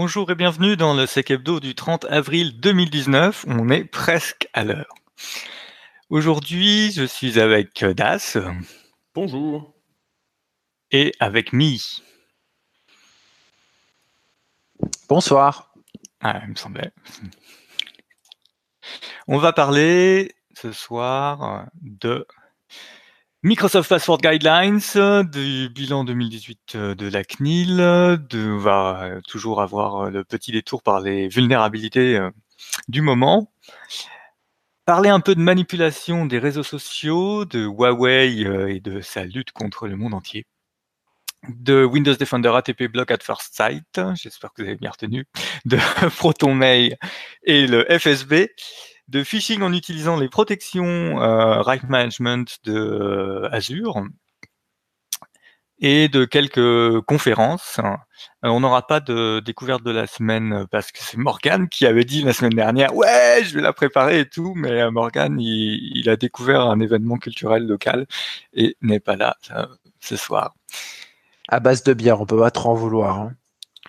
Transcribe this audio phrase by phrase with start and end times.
[0.00, 3.46] Bonjour et bienvenue dans le Sec Hebdo du 30 avril 2019.
[3.48, 4.94] On est presque à l'heure.
[6.08, 8.38] Aujourd'hui, je suis avec Das.
[9.12, 9.74] Bonjour.
[10.92, 12.00] Et avec Mi.
[15.08, 15.74] Bonsoir.
[16.20, 16.92] Ah, il me semblait.
[19.26, 22.24] On va parler ce soir de
[23.44, 24.80] Microsoft Password Guidelines,
[25.30, 31.00] du bilan 2018 de la CNIL, de, on va toujours avoir le petit détour par
[31.00, 32.18] les vulnérabilités
[32.88, 33.52] du moment.
[34.86, 38.40] Parler un peu de manipulation des réseaux sociaux, de Huawei
[38.74, 40.44] et de sa lutte contre le monde entier.
[41.48, 45.26] De Windows Defender ATP Block at First Sight, j'espère que vous avez bien retenu,
[45.64, 45.76] de
[46.18, 46.96] ProtonMail
[47.44, 48.48] et le FSB,
[49.08, 54.04] de phishing en utilisant les protections euh, Right Management de euh, Azure
[55.80, 57.78] et de quelques conférences.
[57.78, 62.04] Euh, on n'aura pas de découverte de la semaine parce que c'est Morgan qui avait
[62.04, 66.16] dit la semaine dernière ouais je vais la préparer et tout, mais Morgan il, a
[66.16, 68.06] découvert un événement culturel local
[68.52, 69.36] et n'est pas là
[70.00, 70.54] ce soir.
[71.48, 73.20] À base de bière, on peut pas trop en vouloir.
[73.20, 73.32] Hein.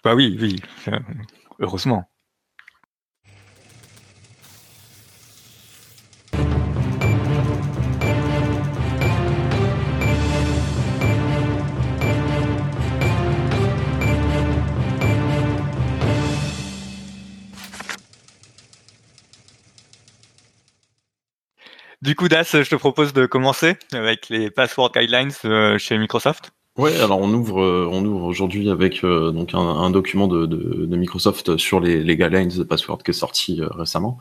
[0.03, 0.61] Bah oui, oui,
[1.59, 2.08] heureusement.
[22.01, 26.53] Du coup, Das, je te propose de commencer avec les password guidelines euh, chez Microsoft.
[26.77, 31.57] Ouais, alors on ouvre, euh, on ouvre aujourd'hui avec euh, donc un, document de, Microsoft
[31.57, 34.17] sur les, les, guidelines de password qui est sorti récemment.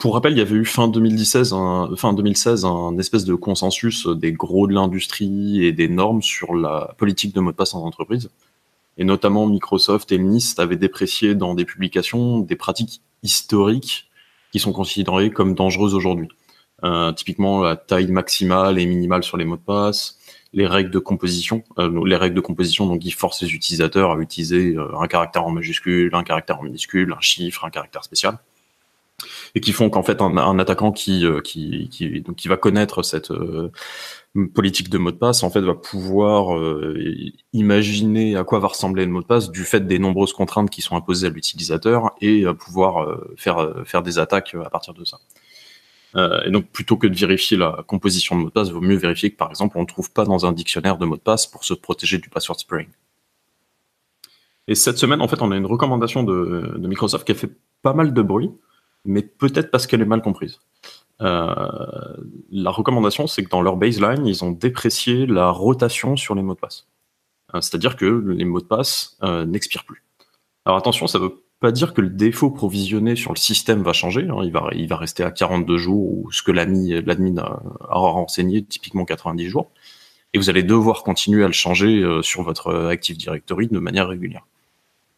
[0.00, 4.08] pour rappel, il y avait eu fin 2016, un, fin 2016, un espèce de consensus
[4.08, 7.84] des gros de l'industrie et des normes sur la politique de mot de passe en
[7.84, 8.28] entreprise.
[8.98, 14.10] Et notamment Microsoft et le NIST avaient déprécié dans des publications des pratiques historiques
[14.50, 16.28] qui sont considérées comme dangereuses aujourd'hui.
[16.84, 20.18] Euh, typiquement la taille maximale et minimale sur les mots de passe,
[20.54, 24.18] les règles de composition, euh, les règles de composition donc qui forcent les utilisateurs à
[24.18, 28.38] utiliser euh, un caractère en majuscule, un caractère en minuscule, un chiffre, un caractère spécial,
[29.54, 33.30] et qui font qu'en fait un, attaquant qui qui qui, donc, qui va connaître cette
[34.54, 36.58] politique de mot de passe en fait va pouvoir
[37.52, 40.80] imaginer à quoi va ressembler le mot de passe du fait des nombreuses contraintes qui
[40.80, 45.18] sont imposées à l'utilisateur et pouvoir faire faire des attaques à partir de ça.
[46.16, 48.80] Euh, et donc, plutôt que de vérifier la composition de mot de passe, il vaut
[48.80, 51.20] mieux vérifier que, par exemple, on ne trouve pas dans un dictionnaire de mots de
[51.20, 52.88] passe pour se protéger du password spraying.
[54.68, 57.50] Et cette semaine, en fait, on a une recommandation de, Microsoft qui a fait
[57.82, 58.50] pas mal de bruit,
[59.04, 60.60] mais peut-être parce qu'elle est mal comprise.
[61.22, 62.16] Euh,
[62.50, 66.54] la recommandation, c'est que dans leur baseline, ils ont déprécié la rotation sur les mots
[66.54, 66.88] de passe.
[67.54, 70.04] Euh, c'est-à-dire que les mots de passe n'expirent plus.
[70.64, 74.28] Alors attention, ça veut pas dire que le défaut provisionné sur le système va changer.
[74.28, 74.38] Hein.
[74.72, 79.46] Il, va, rester à 42 jours ou ce que l'admin a, a, renseigné, typiquement 90
[79.46, 79.70] jours.
[80.32, 84.08] Et vous allez devoir continuer à le changer euh, sur votre Active Directory de manière
[84.08, 84.46] régulière.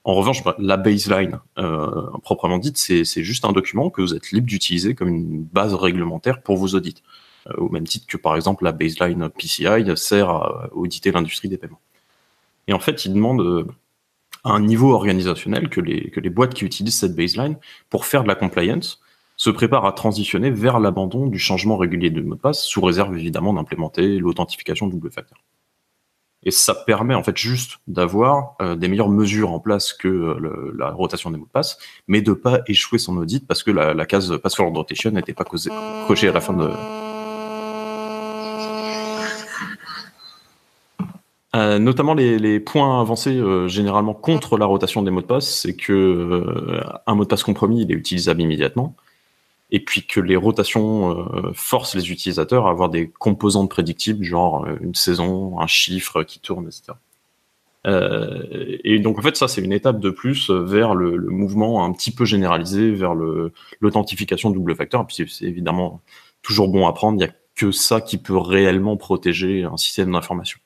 [0.05, 4.33] En revanche, bah, la baseline, euh, proprement dite, c'est juste un document que vous êtes
[4.33, 7.03] libre d'utiliser comme une base réglementaire pour vos audits.
[7.49, 11.57] Euh, au même titre que, par exemple, la baseline PCI sert à auditer l'industrie des
[11.57, 11.81] paiements.
[12.67, 13.67] Et en fait, il demande
[14.45, 17.57] un niveau organisationnel que les, que les boîtes qui utilisent cette baseline
[17.91, 19.01] pour faire de la compliance
[19.37, 23.17] se préparent à transitionner vers l'abandon du changement régulier de mot de passe, sous réserve
[23.17, 25.39] évidemment d'implémenter l'authentification double facteur.
[26.45, 30.75] Et ça permet en fait juste d'avoir euh, des meilleures mesures en place que euh,
[30.77, 31.79] la rotation des mots de passe,
[32.09, 35.45] mais de pas échouer son audit parce que la, la case password rotation n'était pas
[35.45, 36.69] cochée à la fin de,
[41.55, 45.77] Euh, notamment les, points avancés euh, généralement contre la rotation des mots de passe, c'est
[45.77, 48.97] que euh, un mot de passe compromis il est utilisable immédiatement,
[49.71, 54.95] et puis que les rotations forcent les utilisateurs à avoir des composantes prédictibles, genre une
[54.95, 56.99] saison, un chiffre qui tourne, etc.
[58.85, 61.93] et donc en fait ça c'est une étape de plus vers le, le, mouvement un
[61.93, 63.15] petit peu généralisé vers
[63.81, 65.07] l'authentification double facteur.
[65.07, 66.01] Puis c'est évidemment
[66.43, 67.17] toujours bon à prendre.
[67.17, 70.59] Il n'y a que ça qui peut réellement protéger un système d'information.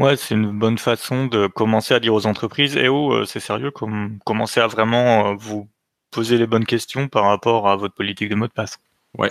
[0.00, 3.38] Ouais, c'est une bonne façon de commencer à dire aux entreprises, eh oh, euh, c'est
[3.38, 5.68] sérieux, comme, commencer à vraiment euh, vous
[6.10, 8.78] poser les bonnes questions par rapport à votre politique de mot de passe.
[9.18, 9.30] Ouais.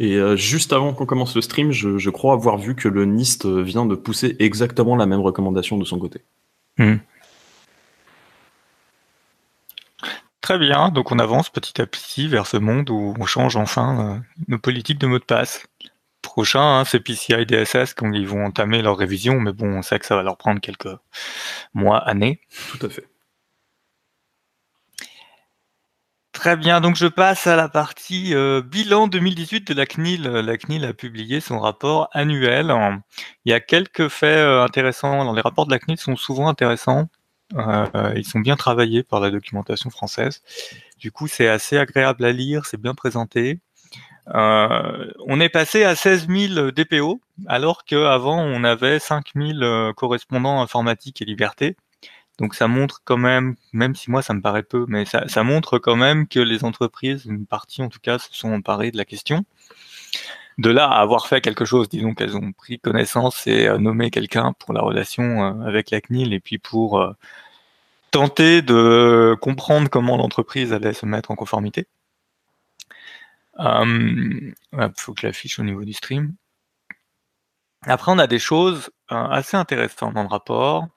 [0.00, 3.46] Et euh, juste avant qu'on commence le stream, je, crois avoir vu que le NIST
[3.46, 6.22] vient de pousser exactement la même recommandation de son côté.
[6.76, 6.96] Hmm.
[10.40, 14.22] Très bien, donc on avance petit à petit vers ce monde où on change enfin
[14.48, 15.68] nos politiques de mot de passe
[16.38, 19.98] prochain, hein, c'est PCI DSS quand ils vont entamer leur révision, mais bon, on sait
[19.98, 20.96] que ça va leur prendre quelques
[21.74, 22.40] mois, année.
[22.70, 23.08] Tout à fait.
[26.30, 30.22] Très bien, donc je passe à la partie euh, bilan 2018 de la CNIL.
[30.22, 32.72] La CNIL a publié son rapport annuel.
[33.44, 35.32] Il y a quelques faits euh, intéressants.
[35.32, 37.08] les rapports de la CNIL sont souvent intéressants.
[37.56, 40.44] Euh, ils sont bien travaillés par la documentation française.
[40.98, 43.58] Du coup, c'est assez agréable à lire, c'est bien présenté.
[44.34, 51.22] On est passé à 16 000 DPO, alors qu'avant, on avait 5 000 correspondants informatiques
[51.22, 51.76] et liberté.
[52.38, 55.42] Donc ça montre quand même, même si moi ça me paraît peu, mais ça, ça,
[55.42, 58.96] montre quand même que les entreprises, une partie en tout cas, se sont emparées de
[58.96, 59.44] la question.
[60.58, 64.10] De là à avoir fait quelque chose, disons qu'elles ont pris connaissance et euh, nommé
[64.10, 65.22] quelqu'un pour la relation
[65.62, 67.12] euh, avec la CNIL et puis pour euh,
[68.10, 71.86] tenter de comprendre comment l'entreprise allait se mettre en conformité.
[73.58, 74.54] Il
[74.96, 76.34] faut que l'affiche au niveau du stream.
[77.82, 80.88] Après, on a des choses assez intéressantes dans le rapport.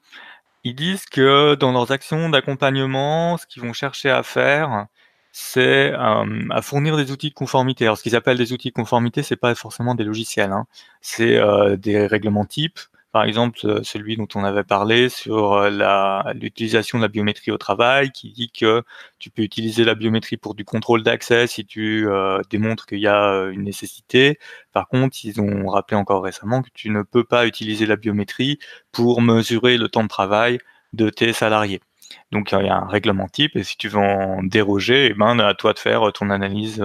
[0.63, 4.87] Ils disent que dans leurs actions d'accompagnement, ce qu'ils vont chercher à faire,
[5.31, 7.85] c'est euh, à fournir des outils de conformité.
[7.85, 10.65] Alors, ce qu'ils appellent des outils de conformité, c'est pas forcément des logiciels, hein.
[11.01, 12.79] c'est euh, des règlements types,
[13.11, 17.57] par exemple, euh, celui dont on avait parlé sur euh, l'utilisation de la biométrie au
[17.57, 18.83] travail, qui dit que
[19.19, 23.07] tu peux utiliser la biométrie pour du contrôle d'accès si tu euh, démontres qu'il y
[23.07, 24.39] a une nécessité.
[24.71, 28.59] Par contre, ils ont rappelé encore récemment que tu ne peux pas utiliser la biométrie
[28.93, 30.59] pour mesurer le temps de travail
[30.93, 31.81] de tes salariés.
[32.31, 35.39] Donc il y a un règlement type et si tu veux en déroger, eh ben
[35.39, 36.83] à toi de faire ton analyse,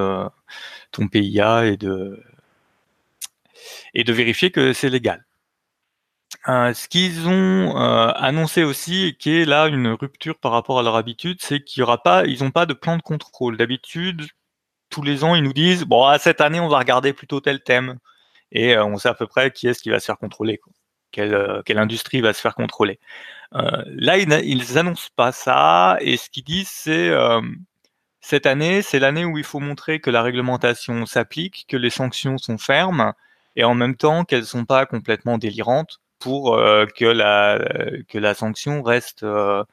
[0.93, 2.23] ton PIA et de
[3.94, 5.25] et de vérifier que c'est légal.
[6.49, 10.79] Euh, ce qu'ils ont euh, annoncé aussi, et qui est là une rupture par rapport
[10.79, 13.57] à leur habitude, c'est qu'il y aura pas, ils n'ont pas de plan de contrôle.
[13.57, 14.27] D'habitude,
[14.91, 17.99] tous les ans, ils nous disent bon, cette année, on va regarder plutôt tel thème,
[18.53, 20.61] et euh, on sait à peu près qui est-ce qui va se faire contrôler,
[21.13, 21.35] Quelle,
[21.79, 23.01] industrie va se faire contrôler.
[23.53, 27.13] là, ils, ils annoncent pas ça, et ce qu'ils disent, c'est
[28.21, 32.39] cette année, c'est l'année où il faut montrer que la réglementation s'applique, que les sanctions
[32.39, 33.15] sont fermes,
[33.57, 39.23] et en même temps qu'elles sont pas complètement délirantes pour euh, que, la, sanction reste
[39.23, 39.65] euh,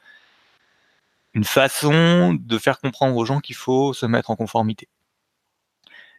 [1.33, 4.87] une façon de faire comprendre aux gens qu'il faut se mettre en conformité.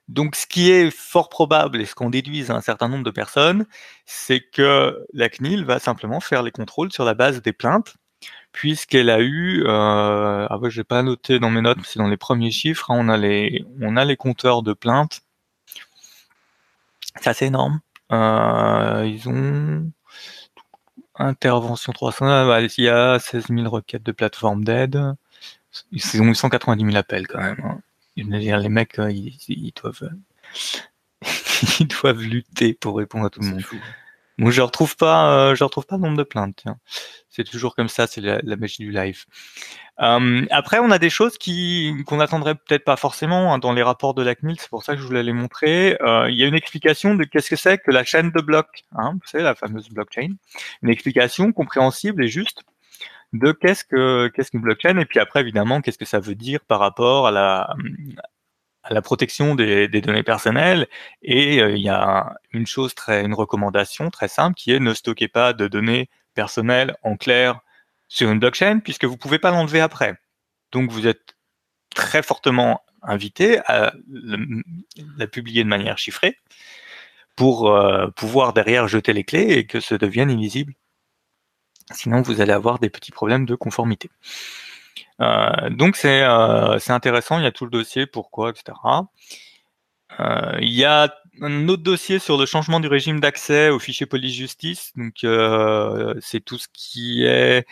[0.08, 3.10] Donc, ce qui est fort probable et ce qu'on déduise à un certain nombre de
[3.10, 3.66] personnes,
[4.04, 7.94] c'est que la CNIL va simplement faire les contrôles sur la base des plaintes,
[8.52, 12.08] puisqu'elle a eu, euh, ah ouais, j'ai pas noté dans mes notes, mais c'est dans
[12.08, 15.22] les premiers chiffres, hein, on a les, on a compteurs de plaintes.
[17.16, 17.80] C'est assez énorme.
[18.12, 19.90] Euh, ils ont
[21.16, 25.14] Intervention 300, bah, il y a 16 000 requêtes de plateforme d'aide.
[25.92, 27.60] Ils ont 190 000 appels quand même.
[27.64, 27.80] Hein.
[28.16, 30.10] Les mecs, euh, ils, doivent,
[31.80, 33.64] ils doivent lutter pour répondre à tout le monde.
[34.36, 36.64] Moi, je retrouve pas, euh, je retrouve pas le nombre de plaintes.
[37.28, 39.24] C'est toujours comme ça, c'est la, magie du live.
[40.00, 43.82] Euh, après, on a des choses qui qu'on n'attendrait peut-être pas forcément hein, dans les
[43.82, 44.58] rapports de la CNIL.
[44.58, 45.96] C'est pour ça que je voulais les montrer.
[46.02, 48.84] Euh, il y a une explication de qu'est-ce que c'est que la chaîne de blocs.
[48.96, 50.34] Hein, savez, la fameuse blockchain.
[50.82, 52.62] Une explication compréhensible et juste
[53.32, 54.98] de qu'est-ce que qu'est-ce qu'une blockchain.
[54.98, 57.74] Et puis après, évidemment, qu'est-ce que ça veut dire par rapport à la
[58.84, 60.86] à la protection des, données personnelles.
[61.22, 64.94] Et euh, il y a une chose très, une recommandation très simple qui est ne
[64.94, 67.60] stockez pas de données personnelles en clair
[68.08, 70.16] sur une blockchain puisque vous pouvez pas l'enlever après.
[70.72, 71.34] Donc vous êtes
[71.94, 73.92] très fortement invité à
[75.18, 76.38] la publier de manière chiffrée
[77.36, 80.74] pour euh, pouvoir derrière jeter les clés et que ça devienne illisible.
[81.92, 84.10] Sinon, vous allez avoir des petits problèmes de conformité.
[85.20, 88.76] Euh, donc euh, c'est intéressant, il y a tout le dossier, pourquoi, etc.
[90.20, 94.06] Euh, il y a un autre dossier sur le changement du régime d'accès au fichier
[94.06, 94.92] police-justice.
[94.96, 95.26] Donc
[96.20, 97.66] c'est tout ce qui est...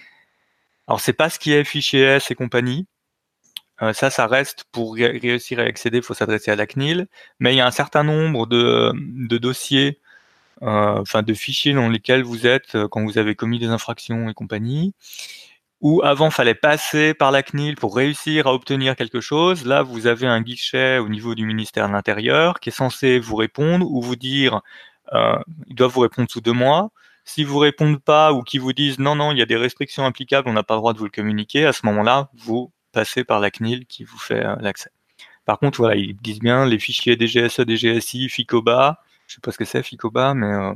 [0.88, 2.86] Alors c'est pas ce qui est fichier S et compagnie.
[3.92, 7.08] ça, ça reste pour réussir à accéder, il faut s'adresser à la CNIL.
[7.40, 10.00] Mais il y a un certain nombre de, de dossiers,
[10.60, 14.94] enfin de fichiers dans lesquels vous êtes quand vous avez commis des infractions et compagnie
[15.82, 19.66] où avant fallait passer par la CNIL pour réussir à obtenir quelque chose.
[19.66, 23.34] Là, vous avez un guichet au niveau du ministère de l'Intérieur qui est censé vous
[23.34, 24.62] répondre ou vous dire,
[25.12, 25.36] euh,
[25.66, 26.90] ils doivent vous répondre sous deux mois.
[27.24, 30.06] Si vous répondent pas ou qu'ils vous disent non, non, il y a des restrictions
[30.06, 33.24] applicables, on n'a pas le droit de vous le communiquer, à ce moment-là, vous passez
[33.24, 34.90] par la CNIL qui vous fait euh, l'accès.
[35.44, 39.58] Par contre, voilà, ils disent bien les fichiers DGSE, DGSI, FICOBA, je sais pas ce
[39.58, 40.74] que c'est FICOBA, mais euh,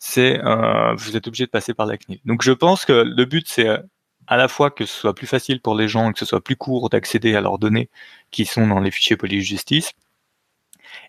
[0.00, 2.20] c'est euh, vous êtes obligé de passer par la CNIL.
[2.24, 3.68] Donc je pense que le but c'est
[4.28, 6.42] à la fois que ce soit plus facile pour les gens et que ce soit
[6.44, 7.88] plus court d'accéder à leurs données
[8.30, 9.92] qui sont dans les fichiers police-justice.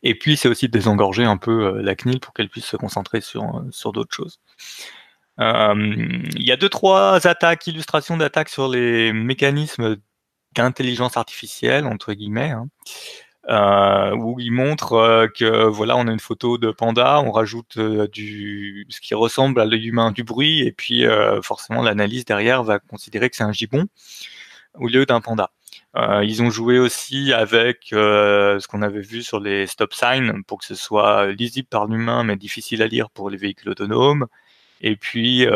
[0.03, 2.77] Et puis, c'est aussi de désengorger un peu euh, la CNIL pour qu'elle puisse se
[2.77, 4.39] concentrer sur, euh, sur d'autres choses.
[5.37, 9.95] Il y a deux, trois attaques, illustrations d'attaques sur les mécanismes
[10.53, 12.51] d'intelligence artificielle, entre guillemets.
[12.51, 12.67] Hein.
[13.47, 17.77] Euh, où il montre euh, que voilà, on a une photo de panda, on rajoute
[17.77, 21.05] euh, du ce qui ressemble à l'œil humain du bruit, et puis
[21.41, 23.85] forcément l'analyse derrière va considérer que c'est un gibbon
[24.75, 25.51] au lieu d'un panda.
[26.23, 30.65] ils ont joué aussi avec ce qu'on avait vu sur les stop signs pour que
[30.65, 34.27] ce soit lisible par l'humain mais difficile à lire pour les véhicules autonomes.
[34.81, 35.47] Et puis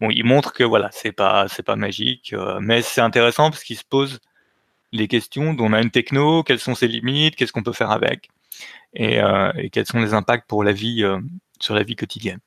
[0.00, 3.84] bon, ils montrent que voilà, c'est pas pas magique, mais c'est intéressant parce qu'ils se
[3.84, 4.20] posent
[4.94, 7.90] les questions dont on a une techno, quelles sont ses limites, qu'est-ce qu'on peut faire
[7.90, 8.30] avec,
[8.94, 11.20] et, euh, quels sont les impacts pour la vie euh,
[11.60, 12.38] sur la vie quotidienne.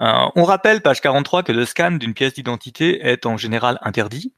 [0.00, 4.34] Euh, on rappelle, page 43, que le scan d'une pièce d'identité est en général interdit.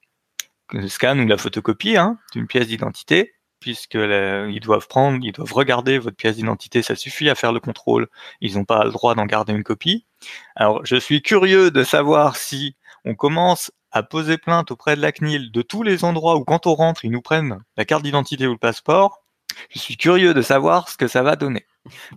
[0.72, 5.98] Le scan ou la photocopie hein, d'une pièce d'identité, puisqu'ils doivent prendre, ils doivent regarder
[5.98, 8.08] votre pièce d'identité, ça suffit à faire le contrôle.
[8.40, 10.06] Ils n'ont pas le droit d'en garder une copie.
[10.54, 15.12] Alors, je suis curieux de savoir si on commence à poser plainte auprès de la
[15.12, 18.46] CNIL de tous les endroits où quand on rentre, ils nous prennent la carte d'identité
[18.46, 19.22] ou le passeport,
[19.70, 21.66] je suis curieux de savoir ce que ça va donner.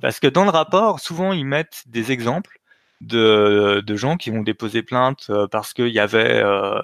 [0.01, 2.59] Parce que dans le rapport, souvent, ils mettent des exemples
[3.01, 6.81] de, gens qui vont déposer plainte euh, parce qu'il y avait euh,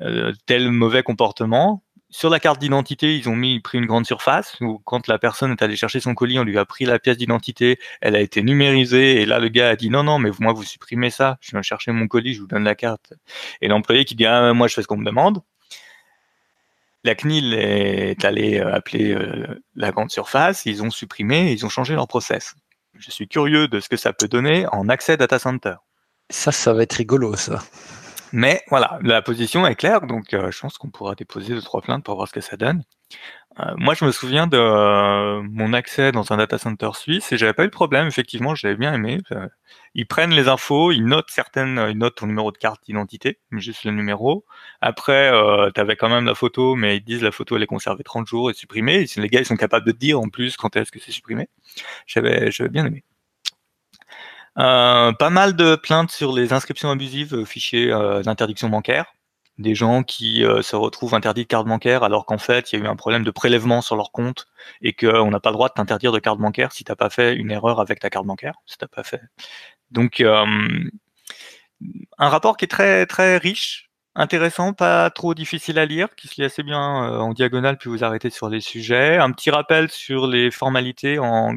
[0.00, 4.56] euh, tel mauvais comportement sur la carte d'identité, ils ont mis pris une grande surface
[4.60, 7.16] où quand la personne est allée chercher son colis, on lui a pris la pièce
[7.16, 10.52] d'identité, elle a été numérisée et là le gars a dit non non mais moi
[10.52, 13.12] vous supprimez ça, je viens chercher mon colis, je vous donne la carte.
[13.60, 15.42] Et l'employé qui dit ah moi je fais ce qu'on me demande.
[17.02, 21.68] La CNIL est allée euh, appeler euh, la grande surface, ils ont supprimé, ils ont
[21.68, 22.54] changé leur process.
[22.98, 25.74] Je suis curieux de ce que ça peut donner en accès data center.
[26.30, 27.62] Ça, ça va être rigolo, ça.
[28.32, 31.80] Mais voilà, la position est claire, donc euh, je pense qu'on pourra déposer deux trois
[31.80, 32.82] plaintes pour voir ce que ça donne.
[33.60, 37.38] Euh, moi, je me souviens de euh, mon accès dans un data center suisse et
[37.38, 38.06] j'avais pas eu de problème.
[38.06, 39.20] Effectivement, j'avais bien aimé.
[39.94, 43.84] ils prennent les infos, ils notent certaines, ils notent ton numéro de carte d'identité, juste
[43.84, 44.44] le numéro.
[44.80, 45.30] Après,
[45.74, 48.26] tu avais quand même la photo, mais ils disent la photo elle est conservée 30
[48.26, 49.06] jours et supprimée.
[49.16, 51.48] les gars, ils sont capables de dire en plus quand est-ce que c'est supprimé.
[52.06, 53.04] J'avais, j'avais bien aimé.
[54.58, 59.12] Euh, pas mal de plaintes sur les inscriptions abusives aux fichiers euh, d'interdiction bancaire.
[59.58, 62.82] Des gens qui euh, se retrouvent interdits de carte bancaire alors qu'en fait il y
[62.82, 64.46] a eu un problème de prélèvement sur leur compte
[64.82, 67.34] et qu'on n'a pas le droit de t'interdire de carte bancaire si t'as pas fait
[67.34, 68.54] une erreur avec ta carte bancaire.
[68.66, 69.20] Si t'as pas fait.
[69.90, 70.48] Donc un
[72.18, 76.44] rapport qui est très très riche, intéressant, pas trop difficile à lire, qui se lit
[76.44, 79.16] assez bien en diagonale puis vous arrêtez sur les sujets.
[79.16, 81.56] Un petit rappel sur les formalités en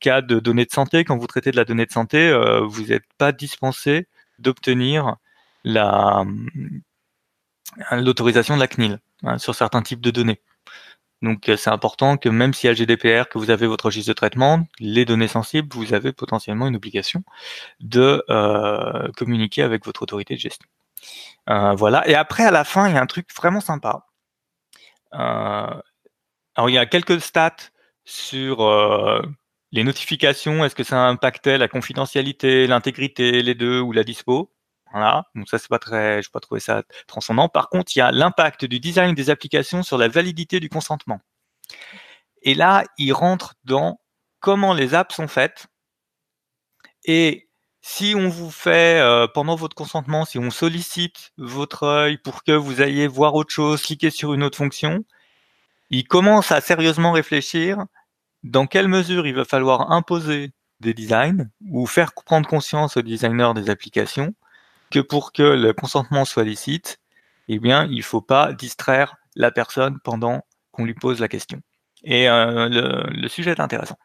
[0.00, 2.86] cas de données de santé, quand vous traitez de la donnée de santé, euh, vous
[2.86, 4.06] n'êtes pas dispensé
[4.38, 5.16] d'obtenir
[5.66, 6.24] euh,
[7.92, 10.40] l'autorisation de la CNIL hein, sur certains types de données.
[11.22, 14.14] Donc euh, c'est important que même si à GDPR que vous avez votre registre de
[14.14, 17.22] traitement, les données sensibles, vous avez potentiellement une obligation
[17.80, 18.22] de
[19.16, 20.68] communiquer avec votre autorité de gestion.
[21.46, 22.06] voilà.
[22.08, 24.06] Et après à la fin, il y a un truc vraiment sympa.
[25.12, 25.82] alors
[26.68, 27.56] il y a quelques stats
[28.04, 28.60] sur
[29.76, 34.52] les notifications, est-ce que ça impactait la confidentialité, l'intégrité, les deux ou la dispo?
[34.90, 37.48] Voilà, donc ça c'est pas très, pas trouvé ça transcendant.
[37.48, 41.20] Par contre, il y a l'impact du design des applications sur la validité du consentement.
[42.42, 44.00] Et là, il rentre dans
[44.40, 45.66] comment les apps sont faites.
[47.04, 47.48] Et
[47.82, 52.52] si on vous fait euh, pendant votre consentement, si on sollicite votre œil pour que
[52.52, 55.04] vous ayez voir autre chose, cliquer sur une autre fonction,
[55.90, 57.84] il commence à sérieusement réfléchir
[58.46, 63.52] dans quelle mesure il va falloir imposer des designs ou faire prendre conscience aux designers
[63.54, 64.34] des applications
[64.90, 66.98] que pour que le consentement soit licite,
[67.48, 71.60] eh bien, il ne faut pas distraire la personne pendant qu'on lui pose la question.
[72.04, 72.68] Et euh,
[73.10, 73.98] le, sujet est intéressant.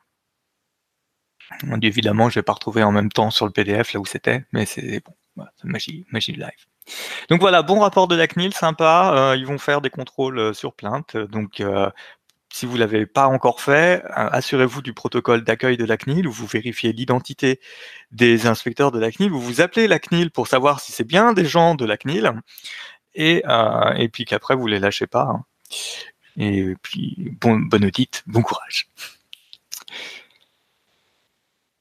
[1.81, 4.45] Évidemment, je ne vais pas retrouver en même temps sur le PDF là où c'était,
[4.53, 5.03] mais c'est
[5.35, 6.49] bon, magie, magie live.
[7.29, 9.13] Donc voilà, bon rapport de la CNIL, sympa.
[9.15, 11.15] Euh, ils vont faire des contrôles euh, sur plainte.
[11.15, 11.61] Donc
[12.51, 16.27] si vous ne l'avez pas encore fait, euh, assurez-vous du protocole d'accueil de la CNIL
[16.27, 17.59] où vous vérifiez l'identité
[18.11, 21.33] des inspecteurs de la CNIL, où vous appelez la CNIL pour savoir si c'est bien
[21.33, 22.31] des gens de la CNIL,
[23.15, 25.23] et, euh, et puis qu'après vous les lâchez pas.
[25.23, 25.45] Hein.
[26.37, 28.89] Et puis, bon, bonne audite, bon courage.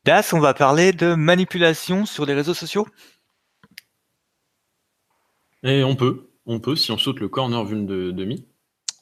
[0.05, 2.87] Das, on va parler de manipulation sur les réseaux sociaux?
[5.63, 8.47] Et on peut, on peut, si on saute le corner vue de, de Mi.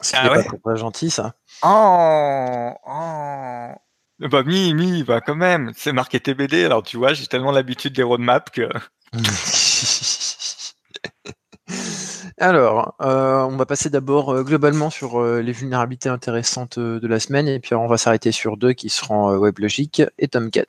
[0.00, 1.34] C'est ah pas gentil, ça.
[1.62, 3.72] Oh, oh.
[4.20, 5.72] Bah, mi, mi, bah, quand même.
[5.76, 8.68] C'est marqué TBD, alors tu vois, j'ai tellement l'habitude des roadmaps que.
[12.38, 17.20] alors, euh, on va passer d'abord euh, globalement sur euh, les vulnérabilités intéressantes de la
[17.20, 20.64] semaine, et puis on va s'arrêter sur deux qui seront WebLogic et Tomcat.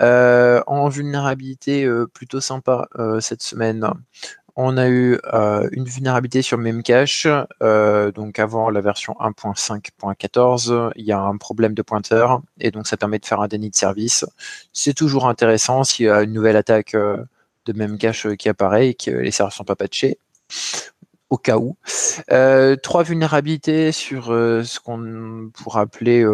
[0.00, 2.88] en vulnérabilité plutôt sympa
[3.20, 3.88] cette semaine,
[4.56, 5.18] on a eu
[5.72, 7.26] une vulnérabilité sur Memcache,
[7.60, 12.96] donc avant la version 1.5.14, il y a un problème de pointeur et donc ça
[12.96, 14.24] permet de faire un déni de service.
[14.72, 19.10] C'est toujours intéressant s'il y a une nouvelle attaque de Memcache qui apparaît et que
[19.10, 20.18] les serveurs ne sont pas patchés
[21.30, 21.76] au cas où.
[22.82, 26.24] trois vulnérabilités sur ce qu'on pourrait appeler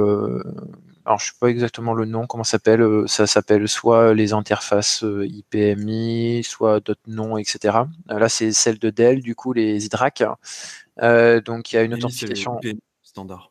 [1.10, 4.32] alors je sais pas exactement le nom, comment ça s'appelle, euh, ça s'appelle soit les
[4.32, 7.78] interfaces euh, IPMI, soit d'autres noms, etc.
[8.12, 10.22] Euh, là c'est celle de Dell, du coup les IDRAC.
[11.44, 12.60] donc il y a une authentification.
[12.62, 13.50] IPMI standard.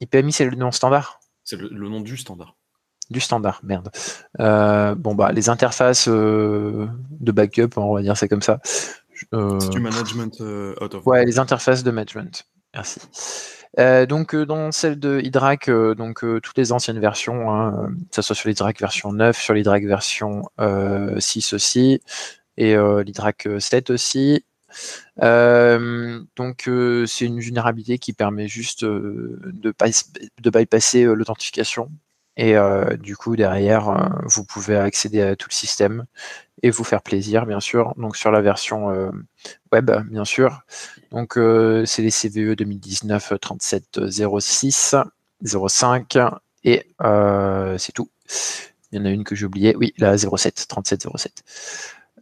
[0.00, 1.20] IPMI c'est le nom standard?
[1.44, 2.56] C'est le, nom du standard.
[3.10, 3.90] Du standard, merde.
[4.38, 6.88] bon bah les interfaces de
[7.32, 8.60] backup, on va dire c'est comme ça.
[8.64, 10.40] c'est du management
[10.80, 11.06] out of.
[11.06, 12.46] Ouais, les interfaces de management.
[12.74, 13.00] Merci.
[13.78, 18.16] Euh, donc euh, dans celle de Hydrac, euh, donc toutes les anciennes versions, hein, que
[18.16, 20.44] ce soit sur l'Hydrac version 9, sur l'Hydrac version
[21.18, 22.00] 6 aussi,
[22.56, 24.44] et l'Hydrac 7 aussi.
[25.18, 26.70] donc
[27.06, 29.40] c'est une vulnérabilité qui permet juste de,
[29.72, 31.90] de bypasser l'authentification
[32.36, 32.54] et
[32.98, 36.04] du coup derrière vous pouvez accéder à tout le système
[36.64, 39.12] et vous faire plaisir bien sûr donc sur la version
[39.70, 40.64] web bien sûr
[41.14, 44.96] donc, euh, c'est les CVE 2019 37 06
[45.44, 46.18] 05
[46.64, 48.10] et euh, c'est tout.
[48.90, 49.76] Il y en a une que j'ai oubliée.
[49.76, 51.44] Oui, la 07 37 07.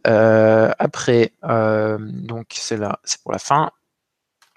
[0.05, 3.71] après, euh, donc c'est là, c'est pour la fin.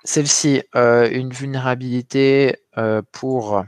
[0.04, 2.58] Celle-ci, une vulnérabilité
[3.10, 3.64] pour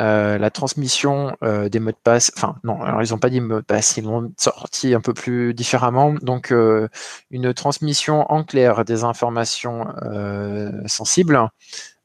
[0.00, 3.40] euh, la transmission euh, des mots de passe, enfin non, alors ils n'ont pas dit
[3.40, 6.14] mots de passe, ils l'ont sorti un peu plus différemment.
[6.22, 6.86] Donc euh,
[7.30, 9.88] une transmission en clair des informations
[10.86, 11.48] sensibles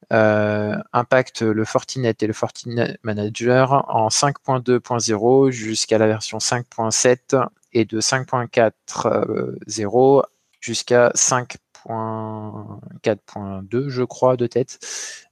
[0.10, 8.00] impacte le Fortinet et le Fortinet Manager en 5.2.0 jusqu'à la version 5.7 et de
[8.00, 10.24] 5.4.0
[10.60, 14.78] jusqu'à 5.4.2, je crois, de tête,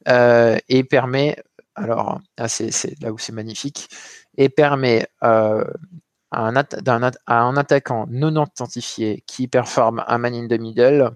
[0.08, 1.38] et permet
[1.76, 3.90] alors c'est là où c'est magnifique,
[4.38, 5.64] et permet euh,
[6.32, 11.12] à, un attaquant non authentifié qui performe un man in the middle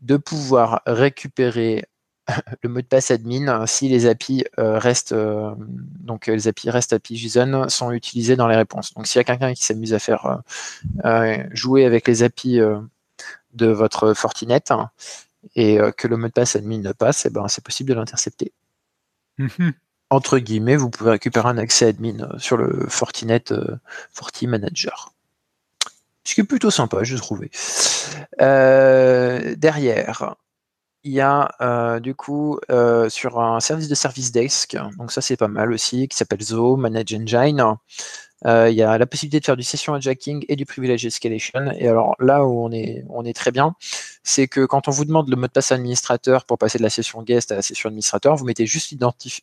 [0.00, 1.84] de pouvoir récupérer
[2.62, 7.16] le mot de passe admin si les API euh, restent euh, donc les REST API
[7.16, 8.94] JSON sont utilisés dans les réponses.
[8.94, 10.42] Donc s'il y a quelqu'un qui s'amuse à faire
[11.52, 12.60] jouer avec les API
[13.54, 14.62] de votre Fortinet
[15.56, 18.52] et que le mot de passe admin ne passe, eh ben, c'est possible de l'intercepter.
[19.38, 19.70] Mmh
[20.12, 23.78] entre guillemets, vous pouvez récupérer un accès admin euh, sur le Fortinet euh,
[24.12, 25.12] FortiManager.
[26.24, 27.50] Ce qui est plutôt sympa, je trouvais.
[28.40, 30.36] Euh, derrière,
[31.04, 32.58] il y a du coup
[33.08, 36.76] sur un service de service desk, donc ça c'est pas mal aussi, qui s'appelle Zo
[36.76, 37.76] Manage Engine.
[38.44, 41.70] Euh, il y a la possibilité de faire du session hijacking et du privilege escalation.
[41.78, 43.74] Et alors là où on est, on est très bien,
[44.22, 46.90] c'est que quand on vous demande le mot de passe administrateur pour passer de la
[46.90, 48.94] session guest à la session administrateur, vous mettez juste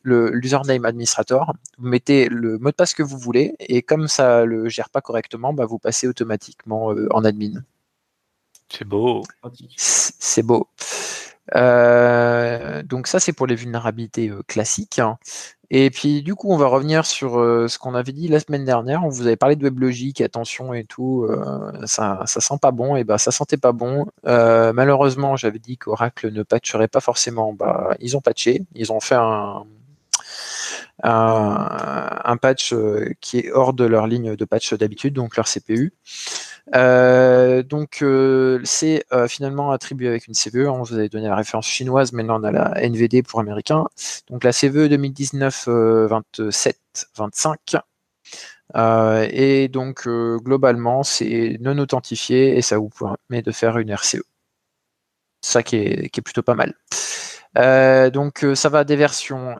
[0.04, 4.68] l'username administrator, vous mettez le mot de passe que vous voulez, et comme ça le
[4.68, 7.64] gère pas correctement, bah, vous passez automatiquement euh, en admin.
[8.72, 9.24] C'est beau.
[9.78, 10.68] C'est beau.
[11.56, 15.02] Euh, donc ça, c'est pour les vulnérabilités classiques.
[15.72, 18.66] Et puis du coup, on va revenir sur euh, ce qu'on avait dit la semaine
[18.66, 19.04] dernière.
[19.06, 21.26] On vous avait parlé de WebLogic, attention et tout.
[21.30, 22.96] Euh, ça, ça sent pas bon.
[22.96, 24.08] Et ben, ça sentait pas bon.
[24.26, 27.54] Euh, malheureusement, j'avais dit qu'Oracle ne patcherait pas forcément.
[27.54, 28.64] Bah, ils ont patché.
[28.74, 29.64] Ils ont fait un,
[31.04, 32.74] un, patch
[33.22, 35.94] qui est hors de leur ligne de patch d'habitude, donc leur CPU.
[36.76, 40.70] Euh, donc euh, c'est euh, finalement attribué avec une CVE.
[40.70, 43.86] On vous avait donné la référence chinoise, maintenant on a la NVD pour américain.
[44.30, 47.82] Donc la CVE 2019-27-25.
[49.32, 54.22] et donc globalement c'est non authentifié et ça vous permet de faire une RCE.
[55.42, 56.74] Ça qui est, plutôt pas mal.
[58.12, 59.56] donc ça va des versions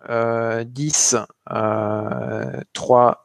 [0.66, 1.16] 10,
[2.74, 3.24] 3,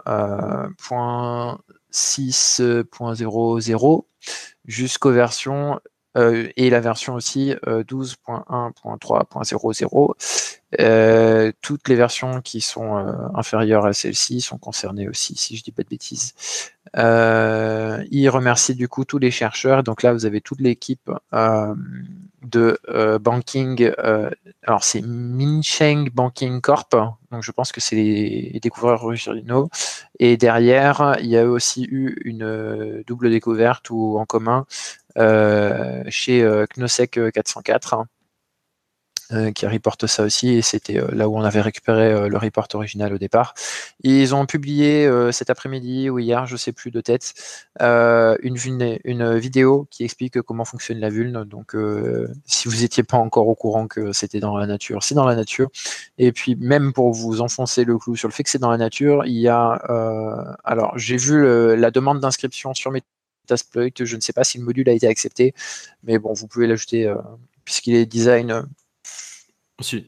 [1.94, 4.04] 6.00
[4.66, 5.80] jusqu'aux versions
[6.16, 9.90] euh, et la version aussi 12.1.3.00.
[9.90, 10.14] Euh,
[10.80, 12.96] euh, toutes les versions qui sont
[13.34, 16.34] inférieures à celle-ci sont concernées aussi, si je dis pas de bêtises.
[16.94, 19.84] il remercie du coup tous les chercheurs.
[19.84, 21.12] Donc là, vous avez toute l'équipe
[22.44, 22.78] de
[23.18, 23.90] banking.
[24.62, 26.94] alors c'est Minsheng Banking Corp.
[27.30, 29.68] Donc je pense que c'est les découvreurs originaux.
[30.18, 34.66] Et derrière, il y a aussi eu une double découverte ou en commun
[35.16, 38.04] euh, chez euh, Knosek 404.
[39.34, 42.38] Euh, qui reporte ça aussi, et c'était euh, là où on avait récupéré euh, le
[42.38, 43.54] report original au départ.
[44.02, 47.34] Ils ont publié cet après-midi ou hier, je sais plus de tête,
[47.80, 51.44] une, une, vidéo qui explique comment fonctionne la vulne.
[51.44, 51.74] Donc,
[52.44, 55.34] si vous n'étiez pas encore au courant que c'était dans la nature, c'est dans la
[55.34, 55.70] nature.
[56.18, 58.78] Et puis, même pour vous enfoncer le clou sur le fait que c'est dans la
[58.78, 59.80] nature, il y a.
[60.64, 63.90] alors, j'ai vu la demande d'inscription sur Metasploit.
[63.98, 65.54] Je ne sais pas si le module a été accepté,
[66.02, 67.12] mais bon, vous pouvez l'ajouter
[67.64, 68.66] puisqu'il est design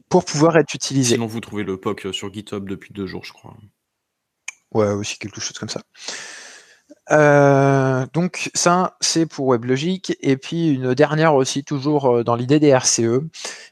[0.09, 1.15] pour pouvoir être utilisé.
[1.15, 3.55] Sinon, vous trouvez le POC sur GitHub depuis deux jours, je crois.
[4.73, 5.81] Ouais, aussi quelque chose comme ça.
[7.11, 10.17] Euh, donc ça, c'est pour WebLogic.
[10.21, 13.21] Et puis une dernière aussi, toujours euh, dans l'idée des RCE.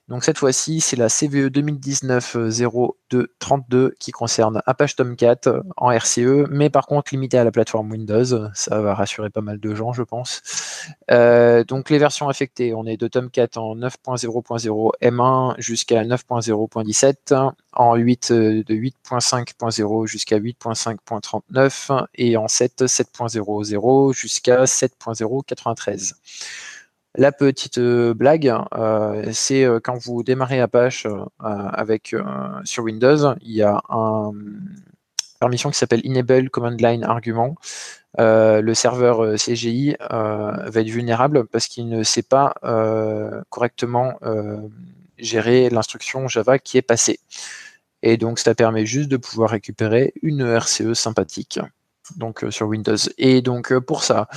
[0.07, 5.39] Donc cette fois-ci, c'est la CVE 2019-02-32 qui concerne Apache Tomcat
[5.77, 8.51] en RCE, mais par contre limité à la plateforme Windows.
[8.53, 10.43] Ça va rassurer pas mal de gens, je pense.
[11.09, 17.95] Euh, donc les versions affectées, on est de Tomcat en 9.0.0 M1 jusqu'à 9.0.17, en
[17.95, 26.13] 8 de 8.5.0 jusqu'à 8.5.39 et en 7 7.00 jusqu'à 7.093.
[27.17, 31.07] La petite euh, blague, euh, c'est euh, quand vous démarrez Apache
[31.39, 32.13] avec,
[32.65, 34.31] sur Windows, il y a un
[35.39, 37.55] permission qui s'appelle Enable Command Line Argument.
[38.17, 42.53] le serveur CGI va être vulnérable parce qu'il ne sait pas
[43.49, 44.17] correctement
[45.17, 47.19] gérer l'instruction Java qui est passée.
[48.01, 51.59] Et donc, ça permet juste de pouvoir récupérer une RCE sympathique
[52.15, 52.95] donc euh, sur Windows.
[53.17, 54.27] Et donc euh, pour ça,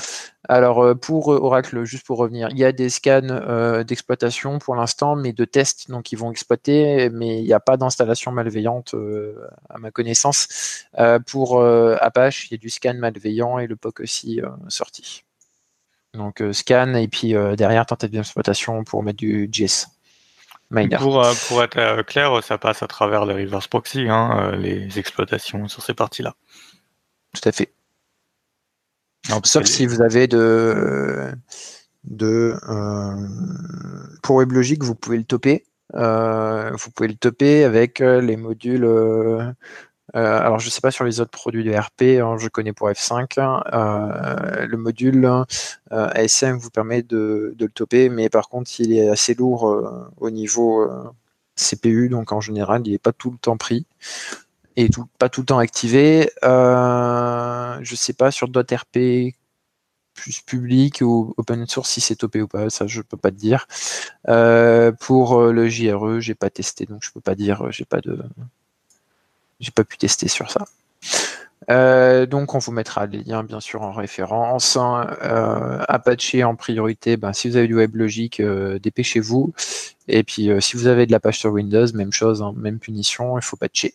[0.49, 5.17] alors euh, pour Oracle, juste pour revenir, il y a des scans d'exploitation pour l'instant,
[5.17, 8.95] mais de tests, donc ils vont exploiter, mais il n'y a pas d'installation malveillante
[9.69, 10.87] à ma connaissance.
[11.27, 15.25] pour Apache, il y a du scan malveillant et le POC aussi sorti.
[16.15, 19.87] Donc scan et puis derrière tentative d'exploitation pour mettre du JS.
[20.99, 25.83] Pour, pour, être clair, ça passe à travers le reverse proxy, hein, les exploitations sur
[25.83, 26.35] ces parties-là.
[27.41, 27.73] Tout à fait.
[29.45, 31.31] Sauf si vous avez de,
[32.05, 33.29] de euh,
[34.23, 35.65] pour WebLogic, vous pouvez le toper.
[35.95, 38.85] Euh, vous pouvez le toper avec euh, les modules.
[40.15, 42.89] alors, je ne sais pas sur les autres produits de RP, hein, je connais pour
[42.89, 43.39] F5.
[44.67, 45.31] le module
[45.91, 49.63] ASM vous permet de, de, le toper, mais par contre, il est assez lourd
[50.17, 50.91] au niveau
[51.57, 53.87] CPU, donc en général, il n'est pas tout le temps pris
[54.79, 54.89] et
[55.19, 56.31] pas tout le temps activé.
[56.45, 59.35] Euh, je sais pas sur RP
[60.15, 63.37] plus public ou open source si c'est topé ou pas, ça je peux pas te
[63.37, 63.67] dire.
[64.29, 68.01] Euh, pour euh, le JRE, j'ai pas testé, donc je peux pas dire, j'ai pas
[68.01, 68.23] de,
[69.61, 70.65] j'ai pas pu tester sur ça.
[72.27, 74.77] donc on vous mettra les liens bien sûr en référence.
[74.77, 78.41] Apache en priorité, ben, si vous avez du WebLogic,
[78.81, 79.53] dépêchez-vous.
[80.07, 83.39] Et puis si vous avez de la page sur Windows, même chose, hein, même punition,
[83.39, 83.95] il faut patcher.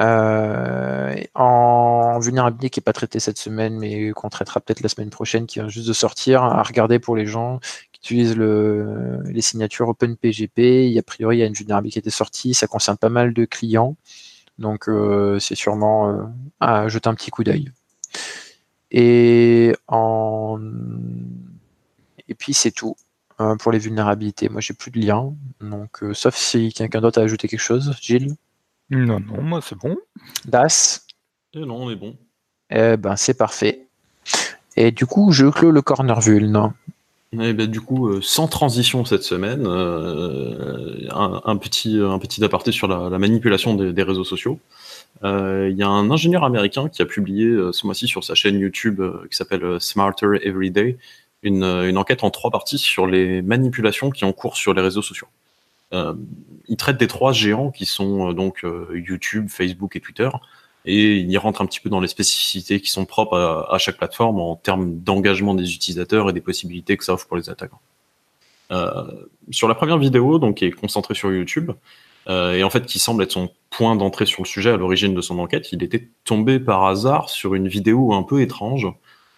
[0.00, 5.10] Euh, en vulnérabilité qui n'est pas traité cette semaine, mais qu'on traitera peut-être la semaine
[5.10, 7.60] prochaine, qui vient juste de sortir, à regarder pour les gens
[7.92, 10.96] qui utilisent le, les signatures OpenPGP.
[10.98, 13.44] A priori, il y a une vulnérabilité qui était sortie, ça concerne pas mal de
[13.44, 13.96] clients,
[14.58, 16.22] donc euh, c'est sûrement euh,
[16.60, 17.70] à jeter un petit coup d'œil.
[18.90, 20.58] Et en
[22.28, 22.96] et puis c'est tout
[23.58, 24.48] pour les vulnérabilités.
[24.48, 28.36] Moi, j'ai plus de lien, donc sauf si quelqu'un d'autre a ajouté quelque chose, Gilles?
[28.90, 29.96] Non, non, moi c'est bon.
[30.44, 31.06] Das
[31.54, 32.16] Et eh non, on est bon.
[32.70, 33.86] Eh ben, c'est parfait.
[34.76, 36.72] Et du coup, je clôt le corner vuln.
[37.40, 42.72] Eh ben, du coup, euh, sans transition cette semaine, euh, un, petit, un petit aparté
[42.72, 44.60] sur la, manipulation des, réseaux sociaux.
[45.24, 48.58] Euh, il y a un ingénieur américain qui a publié ce mois-ci sur sa chaîne
[48.58, 50.98] YouTube qui s'appelle Smarter Everyday
[51.42, 55.02] une, une enquête en trois parties sur les manipulations qui ont cours sur les réseaux
[55.02, 55.28] sociaux.
[55.92, 56.14] Euh,
[56.68, 60.28] il traite des trois géants qui sont euh, donc euh, YouTube, Facebook et Twitter,
[60.84, 63.98] et il y rentre un petit peu dans les spécificités qui sont propres à, chaque
[63.98, 67.80] plateforme en termes d'engagement des utilisateurs et des possibilités que ça offre pour les attaquants.
[69.50, 71.70] sur la première vidéo, donc qui est concentrée sur YouTube,
[72.28, 75.20] et en fait qui semble être son point d'entrée sur le sujet à l'origine de
[75.20, 78.88] son enquête, il était tombé par hasard sur une vidéo un peu étrange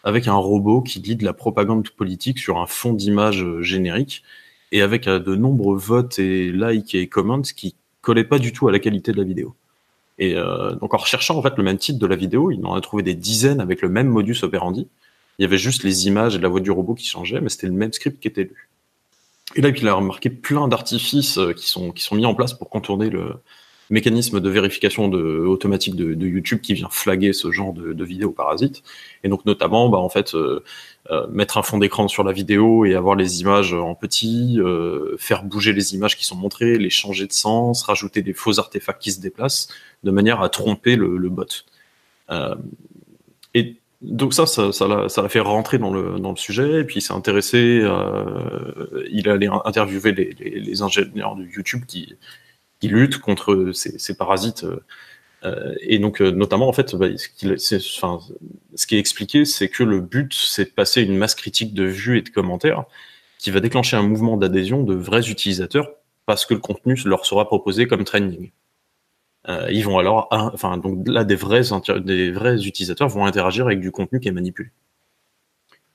[0.02, 4.22] avec un robot qui lit de la propagande politique sur un fond d'image générique
[4.72, 8.68] et avec euh, de nombreux votes et likes et comments qui collaient pas du tout
[8.68, 9.54] à la qualité de la vidéo.
[10.18, 12.74] Et euh, donc en recherchant en fait le même titre de la vidéo, il en
[12.74, 14.86] a trouvé des dizaines avec le même modus operandi.
[15.38, 17.66] Il y avait juste les images et la voix du robot qui changeaient, mais c'était
[17.66, 18.68] le même script qui était lu.
[19.56, 22.54] Et là, il a remarqué plein d'artifices euh, qui sont, qui sont mis en place
[22.54, 23.34] pour contourner le,
[23.90, 28.82] mécanisme de vérification automatique de, YouTube qui vient flaguer ce genre de, de vidéos parasites.
[29.22, 30.62] Et donc notamment, bah, en fait, euh,
[31.30, 35.44] mettre un fond d'écran sur la vidéo et avoir les images en petit, euh, faire
[35.44, 39.12] bouger les images qui sont montrées, les changer de sens, rajouter des faux artefacts qui
[39.12, 39.68] se déplacent,
[40.02, 41.44] de manière à tromper le, bot.
[43.52, 47.80] et donc ça, ça, l'a fait rentrer dans le, sujet, et puis il s'est intéressé,
[47.82, 52.16] euh, il allait interviewer les, ingénieurs de YouTube qui,
[52.82, 54.66] luttent contre ces parasites.
[55.44, 60.00] Euh, et donc, euh, notamment, en fait, bah, ce, qui, est expliqué, c'est que le
[60.00, 62.84] but, c'est de passer une masse critique de vues et de commentaires
[63.38, 65.90] qui va déclencher un mouvement d'adhésion de vrais utilisateurs
[66.24, 68.50] parce que le contenu leur sera proposé comme trending.
[69.50, 71.60] Euh, ils vont alors, enfin, donc là, des vrais,
[72.66, 74.70] utilisateurs vont interagir avec du contenu qui est manipulé.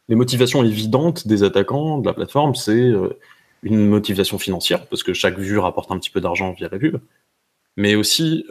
[0.10, 2.92] Les motivations évidentes des attaquants de la plateforme, c'est
[3.64, 7.00] une motivation financière, parce que chaque vue rapporte un petit peu d'argent via la pub,
[7.78, 8.46] mais aussi,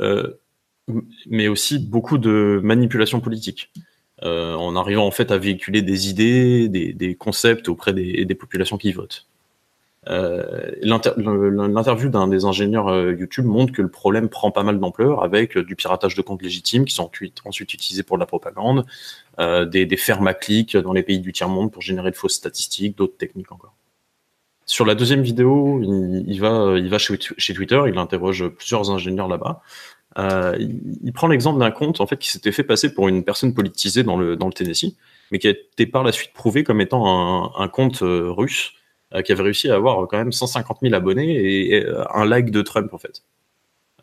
[1.28, 3.70] mais aussi beaucoup de manipulation politique.
[4.24, 8.34] Euh, en arrivant en fait à véhiculer des idées, des, des concepts auprès des, des
[8.34, 9.28] populations qui votent.
[10.08, 15.22] Euh, L'interview d'un des ingénieurs euh, YouTube montre que le problème prend pas mal d'ampleur
[15.22, 17.10] avec euh, du piratage de comptes légitimes qui sont
[17.44, 18.86] ensuite utilisés pour de la propagande,
[19.38, 22.34] euh, des, des fermes à clics dans les pays du tiers-monde pour générer de fausses
[22.34, 23.74] statistiques, d'autres techniques encore.
[24.66, 29.28] Sur la deuxième vidéo, il, il va, il va chez, Twitter, il interroge plusieurs ingénieurs
[29.28, 29.62] là-bas.
[30.18, 33.54] Euh, il, prend l'exemple d'un compte en fait qui s'était fait passer pour une personne
[33.54, 34.96] politisée dans le, Tennessee,
[35.30, 38.72] mais qui a été par la suite prouvé comme étant un, compte russe
[39.14, 42.50] euh, qui avait réussi à avoir quand même 150 000 abonnés et, euh, un like
[42.50, 43.22] de Trump en fait.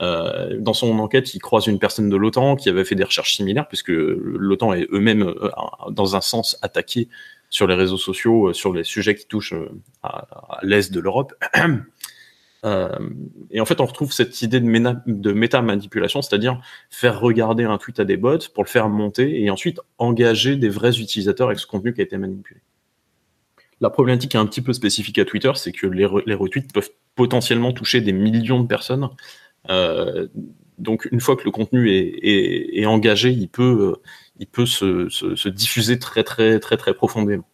[0.02, 3.36] Euh, dans son enquête, il croise une personne de l'OTAN qui avait fait des recherches
[3.36, 5.50] similaires, puisque l'OTAN est eux-mêmes, euh,
[5.90, 7.08] dans un sens, attaqués
[7.50, 9.54] sur les réseaux sociaux, sur les sujets qui touchent
[10.04, 11.34] à l'est de l'Europe.
[12.66, 12.90] Euh,
[13.52, 18.06] et en fait, on retrouve cette idée de, méta-manipulation, c'est-à-dire faire regarder un tweet à
[18.06, 21.94] des bots pour le faire monter et ensuite engager des vrais utilisateurs avec ce contenu
[21.94, 22.62] qui a été manipulé.
[23.82, 26.72] La problématique est un petit peu spécifique à Twitter, c'est que les, re les, retweets
[26.74, 29.10] peuvent potentiellement toucher des millions de personnes.
[29.70, 30.28] Euh,
[30.80, 33.96] donc une fois que le contenu est, engagé, il peut,
[34.40, 37.48] euh, se, diffuser très très très très profondément.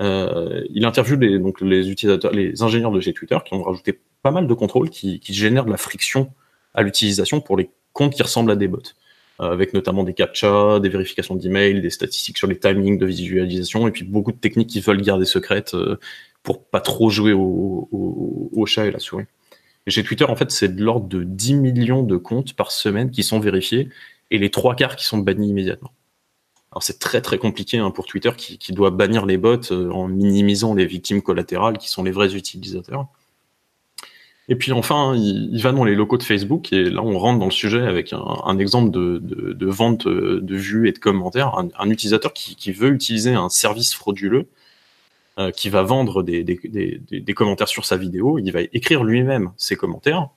[0.00, 4.00] Euh, il interviewe les, donc les utilisateurs, les ingénieurs de chez Twitter qui ont rajouté
[4.22, 6.32] pas mal de contrôles qui, qui génèrent de la friction
[6.74, 8.80] à l'utilisation pour les comptes qui ressemblent à des bots.
[9.40, 13.88] Euh, avec notamment des captchas, des vérifications d'email, des statistiques sur les timings de visualisation,
[13.88, 15.98] et puis beaucoup de techniques qui veulent garder secrètes euh,
[16.42, 19.24] pour pas trop jouer au, au, au chat et la souris.
[19.86, 23.10] Et chez Twitter, en fait, c'est de l'ordre de 10 millions de comptes par semaine
[23.10, 23.88] qui sont vérifiés,
[24.30, 25.92] et les trois quarts qui sont bannis immédiatement.
[26.72, 30.08] Alors c'est très très compliqué hein, pour Twitter qui, doit bannir les bots euh, en
[30.08, 33.08] minimisant les victimes collatérales qui sont les vrais utilisateurs.
[34.48, 37.44] Et puis enfin, il, va dans les locaux de Facebook et là on rentre dans
[37.44, 41.54] le sujet avec un, exemple de, vente de vues et de commentaires.
[41.78, 44.48] Un, utilisateur qui, veut utiliser un service frauduleux,
[45.38, 46.44] euh, qui va vendre des,
[47.36, 50.28] commentaires sur sa vidéo, il va écrire lui-même ses commentaires,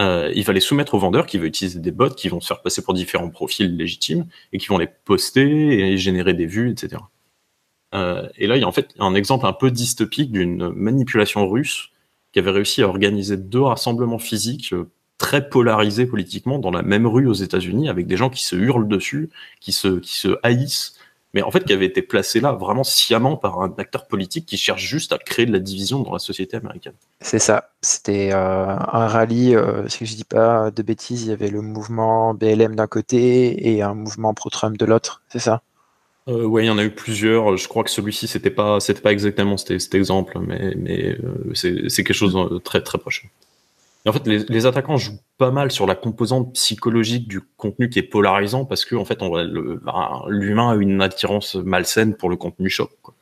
[0.00, 2.46] euh, il va les soumettre au vendeur qui veut utiliser des bots qui vont se
[2.46, 6.70] faire passer pour différents profils légitimes et qui vont les poster et générer des vues,
[6.70, 7.02] etc.
[7.94, 11.46] Euh, et là, il y a en fait un exemple un peu dystopique d'une manipulation
[11.48, 11.90] russe
[12.32, 17.06] qui avait réussi à organiser deux rassemblements physiques euh, très polarisés politiquement dans la même
[17.06, 20.98] rue aux États-Unis, avec des gens qui se hurlent dessus, qui se, qui se haïssent,
[21.34, 24.56] mais en fait qui avaient été placés là vraiment sciemment par un acteur politique qui
[24.56, 26.94] cherche juste à créer de la division dans la société américaine.
[27.20, 27.70] C'est ça.
[27.80, 31.62] C'était euh, un rallye, euh, si je dis pas de bêtises, il y avait le
[31.62, 35.62] mouvement BLM d'un côté et un mouvement pro-Trump de l'autre, c'est ça?
[36.28, 37.56] Euh, oui, il y en a eu plusieurs.
[37.56, 41.52] Je crois que celui-ci, c'était pas, c'était pas exactement cet, cet exemple, mais, mais euh,
[41.54, 43.26] c'est quelque chose de très très proche.
[44.04, 48.02] En fait, les, attaquants jouent pas mal sur la composante psychologique du contenu qui est
[48.02, 49.20] polarisant parce que en fait,
[50.28, 52.90] l'humain a une attirance malsaine pour le contenu choc.
[53.00, 53.14] Quoi.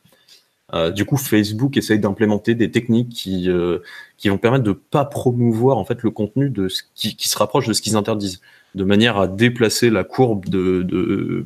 [0.73, 3.81] Euh, du coup, Facebook essaye d'implémenter des techniques qui euh,
[4.17, 7.67] qui vont permettre de pas promouvoir en fait le contenu de ce qui, se rapproche
[7.67, 8.41] de ce qu'ils interdisent,
[8.75, 11.45] de manière à déplacer la courbe de,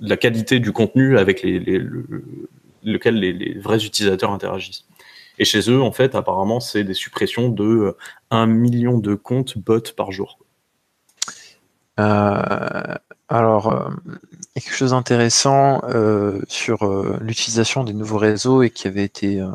[0.00, 1.42] la qualité du contenu avec
[2.84, 4.87] lequel les, les, vrais utilisateurs interagissent.
[5.38, 7.96] Et chez eux, en fait, apparemment, c'est des suppressions de
[8.30, 10.38] 1 million de comptes bots par jour.
[11.98, 12.94] Euh,
[13.28, 13.90] alors, euh,
[14.54, 19.50] quelque chose d'intéressant euh, sur euh, l'utilisation des nouveaux réseaux et qui avait été euh,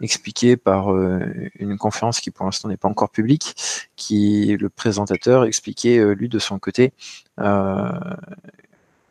[0.00, 1.20] expliqué par euh,
[1.58, 3.54] une conférence qui pour l'instant n'est pas encore publique,
[3.96, 6.92] qui le présentateur expliquait lui de son côté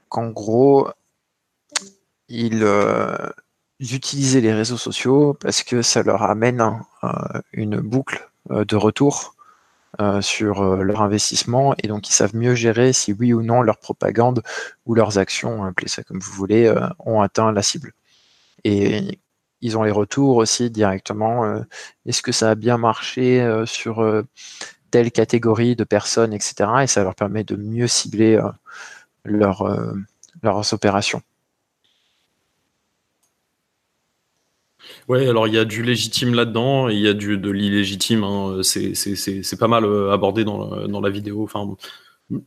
[0.10, 0.90] qu'en gros,
[2.28, 2.66] il
[3.82, 6.62] utilisaient les réseaux sociaux parce que ça leur amène
[7.54, 9.36] une boucle de retour
[10.22, 14.44] sur leur investissement et donc ils savent mieux gérer si oui ou non leur propagande
[14.86, 17.94] ou leurs actions, appelez ça comme vous voulez, ont atteint la cible.
[18.64, 19.20] Et
[19.62, 21.64] ils ont les retours aussi directement.
[22.06, 24.24] Est-ce que ça a bien marché sur
[24.92, 26.70] telle catégorie de personnes, etc.
[26.84, 28.40] Et ça leur permet de mieux cibler
[29.26, 29.96] leur,
[30.44, 31.22] leurs opérations.
[35.12, 38.24] Ouais, alors il y a du légitime là-dedans, il y a du, de l'illégitime.
[38.24, 38.62] Hein.
[38.64, 41.44] C'est pas mal euh, abordé dans, dans la vidéo.
[41.44, 41.68] Enfin,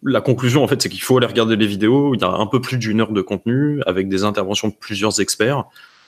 [0.03, 2.15] la conclusion, en fait, c'est qu'il faut aller regarder les vidéos.
[2.15, 5.21] Il y a un peu plus d'une heure de contenu avec des interventions de plusieurs
[5.21, 5.65] experts.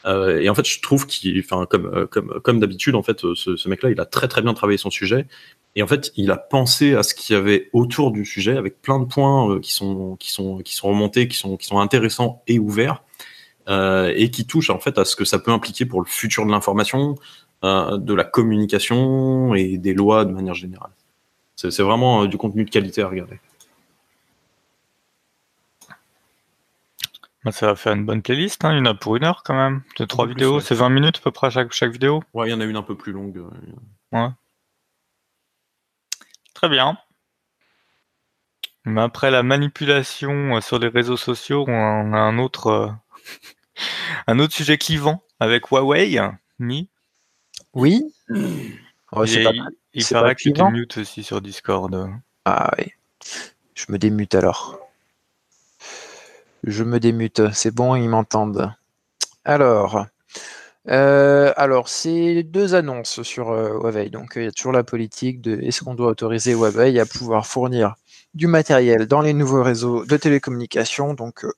[0.06, 3.20] Euh, et en fait, je trouve qu'il, enfin, comme, euh, comme, comme d'habitude, en fait,
[3.34, 5.26] ce, ce mec-là, il a très très bien travaillé son sujet.
[5.74, 8.80] Et en fait, il a pensé à ce qu'il y avait autour du sujet, avec
[8.80, 12.42] plein de points qui sont qui sont qui sont remontés, qui sont qui sont intéressants
[12.46, 13.02] et ouverts.
[13.68, 16.46] Euh, et qui touche en fait à ce que ça peut impliquer pour le futur
[16.46, 17.16] de l'information,
[17.64, 20.92] euh, de la communication et des lois de manière générale.
[21.56, 23.40] C'est vraiment euh, du contenu de qualité à regarder.
[27.44, 28.72] Bah, ça va faire une bonne playlist, hein.
[28.72, 31.18] il y en a pour une heure quand même, de trois vidéos, c'est 20 minutes
[31.18, 32.22] à peu près chaque, chaque vidéo.
[32.34, 33.42] Ouais, il y en a une un peu plus longue.
[34.12, 34.28] Ouais.
[36.54, 36.98] Très bien.
[38.84, 42.94] Mais après la manipulation sur les réseaux sociaux, on a un autre
[44.26, 46.18] un autre sujet clivant avec Huawei,
[46.58, 46.88] Mi.
[47.74, 48.04] Oui.
[49.12, 52.10] Oh, il, paraît que tu mute aussi sur Discord.
[52.44, 52.92] Ah oui.
[53.74, 54.78] Je me démute alors.
[56.64, 57.52] Je me démute.
[57.52, 58.72] C'est bon, ils m'entendent.
[59.44, 60.06] Alors.
[60.88, 64.08] Euh, alors, c'est deux annonces sur euh, Huawei.
[64.08, 67.46] Donc, il y a toujours la politique de est-ce qu'on doit autoriser Huawei à pouvoir
[67.46, 67.96] fournir
[68.34, 71.14] du matériel dans les nouveaux réseaux de télécommunications.
[71.14, 71.52] Donc, euh,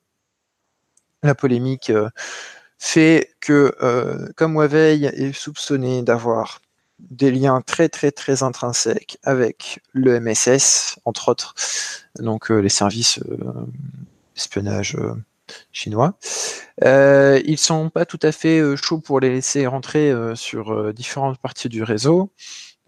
[1.22, 2.08] la polémique euh,
[2.78, 6.60] fait que, euh, comme Huawei est soupçonné d'avoir
[7.00, 11.54] des liens très très très intrinsèques avec le MSS, entre autres,
[12.18, 13.20] donc euh, les services
[14.34, 14.96] d'espionnage
[15.72, 16.14] chinois.
[16.84, 21.68] Euh, ils sont pas tout à fait chauds pour les laisser rentrer sur différentes parties
[21.68, 22.30] du réseau.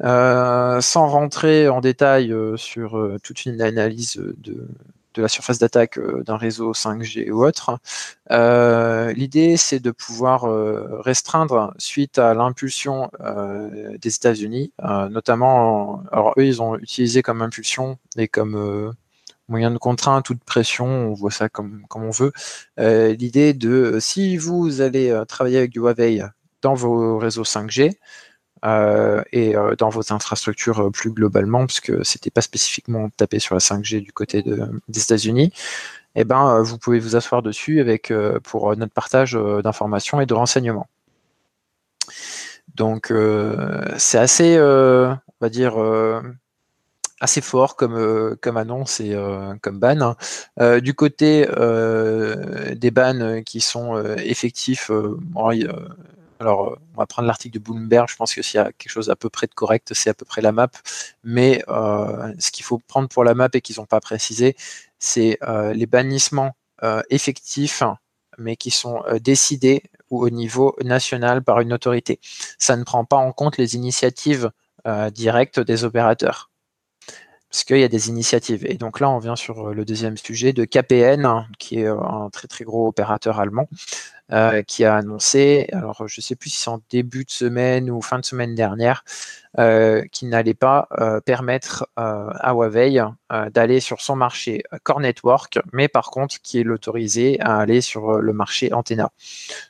[0.01, 4.69] sans rentrer en détail sur toute une analyse de,
[5.15, 7.79] de la surface d'attaque euh, d'un réseau 5G ou autre.
[8.31, 13.11] Euh, l'idée, c'est de pouvoir euh, restreindre suite à l'impulsion
[14.01, 14.73] des États-Unis,
[15.11, 18.95] notamment, alors eux, ils ont utilisé comme impulsion et comme
[19.49, 22.33] moyen de contrainte ou de pression, on voit ça comme, comme on veut.
[22.79, 26.23] L'idée de si vous allez travailler avec du Huawei
[26.63, 27.93] dans vos réseaux 5G, euh,
[28.63, 33.55] et euh, dans vos infrastructures euh, plus globalement, parce que c'était pas spécifiquement tapé sur
[33.55, 35.53] la 5G du côté des États-Unis,
[36.15, 40.89] eh ben, vous pouvez vous asseoir dessus avec, pour notre partage d'informations et de renseignements.
[42.75, 43.13] Donc,
[43.97, 45.77] c'est assez, on va dire,
[47.21, 49.17] assez fort comme, comme annonce et
[49.63, 50.17] comme ban.
[50.81, 54.91] du côté des bans qui sont effectifs,
[56.41, 58.09] alors, euh, on va prendre l'article de Bloomberg.
[58.09, 60.15] Je pense que s'il y a quelque chose à peu près de correct, c'est à
[60.15, 60.71] peu près la map.
[61.23, 64.57] Mais euh, ce qu'il faut prendre pour la map et qu'ils n'ont pas précisé,
[64.99, 66.57] c'est euh, les bannissements
[67.11, 67.83] effectifs,
[68.39, 72.21] mais qui sont décidés au niveau national par une autorité.
[72.59, 74.51] Ça ne prend pas en compte les initiatives
[75.13, 76.51] directes des opérateurs.
[77.51, 78.65] Parce qu'il y a des initiatives.
[78.65, 82.49] Et donc là, on vient sur le deuxième sujet de KPN, qui est un très
[82.49, 83.69] très gros opérateur allemand,
[84.33, 87.91] euh, qui a annoncé, alors je ne sais plus si c'est en début de semaine
[87.91, 89.05] ou fin de semaine dernière,
[89.59, 93.03] euh, qu'il n'allait pas euh, permettre à Huawei
[93.51, 98.21] d'aller sur son marché Core Network, mais par contre qui est l'autorisé à aller sur
[98.21, 99.11] le marché Antenna.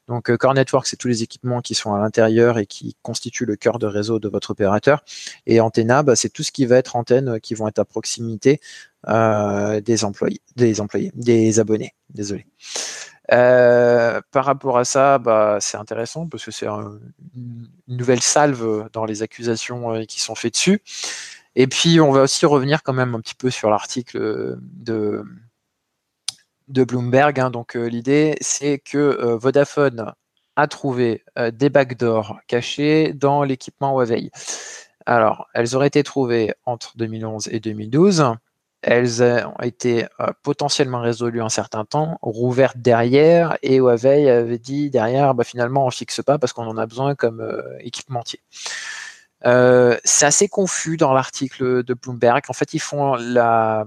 [0.08, 3.56] Donc Core Network, c'est tous les équipements qui sont à l'intérieur et qui constituent le
[3.56, 5.02] cœur de réseau de votre opérateur.
[5.46, 8.60] Et Antenna, bah, c'est tout ce qui va être antenne qui vont être à proximité
[9.06, 11.94] des employés, des employés, des abonnés.
[12.10, 12.44] Désolé.
[13.32, 19.04] Euh, par rapport à ça, bah, c'est intéressant parce que c'est une nouvelle salve dans
[19.04, 20.82] les accusations euh, qui sont faites dessus.
[21.56, 25.24] Et puis, on va aussi revenir quand même un petit peu sur l'article de,
[26.68, 27.38] Bloomberg.
[27.38, 27.50] Hein.
[27.50, 30.12] Donc, euh, l'idée, c'est que Vodafone
[30.56, 34.30] a trouvé des backdoors cachés dans l'équipement Huawei.
[35.06, 38.36] Alors, elles auraient été trouvées entre 2011 et 2012
[38.82, 44.90] elles ont été euh, potentiellement résolues un certain temps, rouvertes derrière, et Huawei avait dit
[44.90, 48.40] derrière, bah, finalement, on fixe pas parce qu'on en a besoin comme euh, équipementier.
[49.46, 52.42] Euh, c'est assez confus dans l'article de Bloomberg.
[52.48, 53.84] En fait, ils font la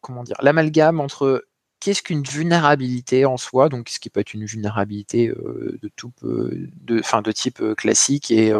[0.00, 1.44] comment dire l'amalgame entre
[1.82, 5.32] qu'est-ce qu'une vulnérabilité en soi, donc ce qui peut être une vulnérabilité
[5.82, 8.54] de, type classique et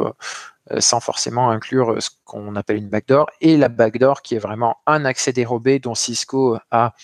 [0.81, 5.05] sans forcément inclure ce qu'on appelle une backdoor, et la backdoor qui est vraiment un
[5.05, 6.95] accès dérobé dont Cisco a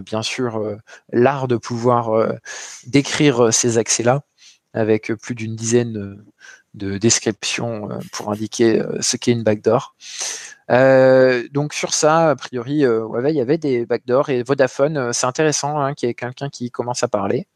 [0.00, 0.78] bien sûr
[1.12, 2.38] l'art de pouvoir
[2.86, 4.22] décrire ces accès-là
[4.72, 6.24] avec plus d'une dizaine
[6.74, 9.94] de descriptions pour indiquer ce qu'est une backdoor.
[10.70, 15.12] Euh, donc sur ça, a priori, euh, il y avait des backdoors et Vodafone, euh,
[15.12, 17.46] c'est intéressant hein, qu'il y ait quelqu'un qui commence à parler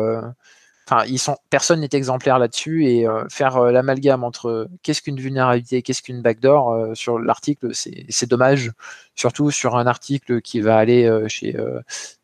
[1.50, 6.22] Personne n'est exemplaire là-dessus et euh, faire euh, l'amalgame entre qu'est-ce qu'une vulnérabilité, qu'est-ce qu'une
[6.22, 8.72] backdoor euh, sur l'article, c'est dommage,
[9.16, 11.56] surtout sur un article qui va aller chez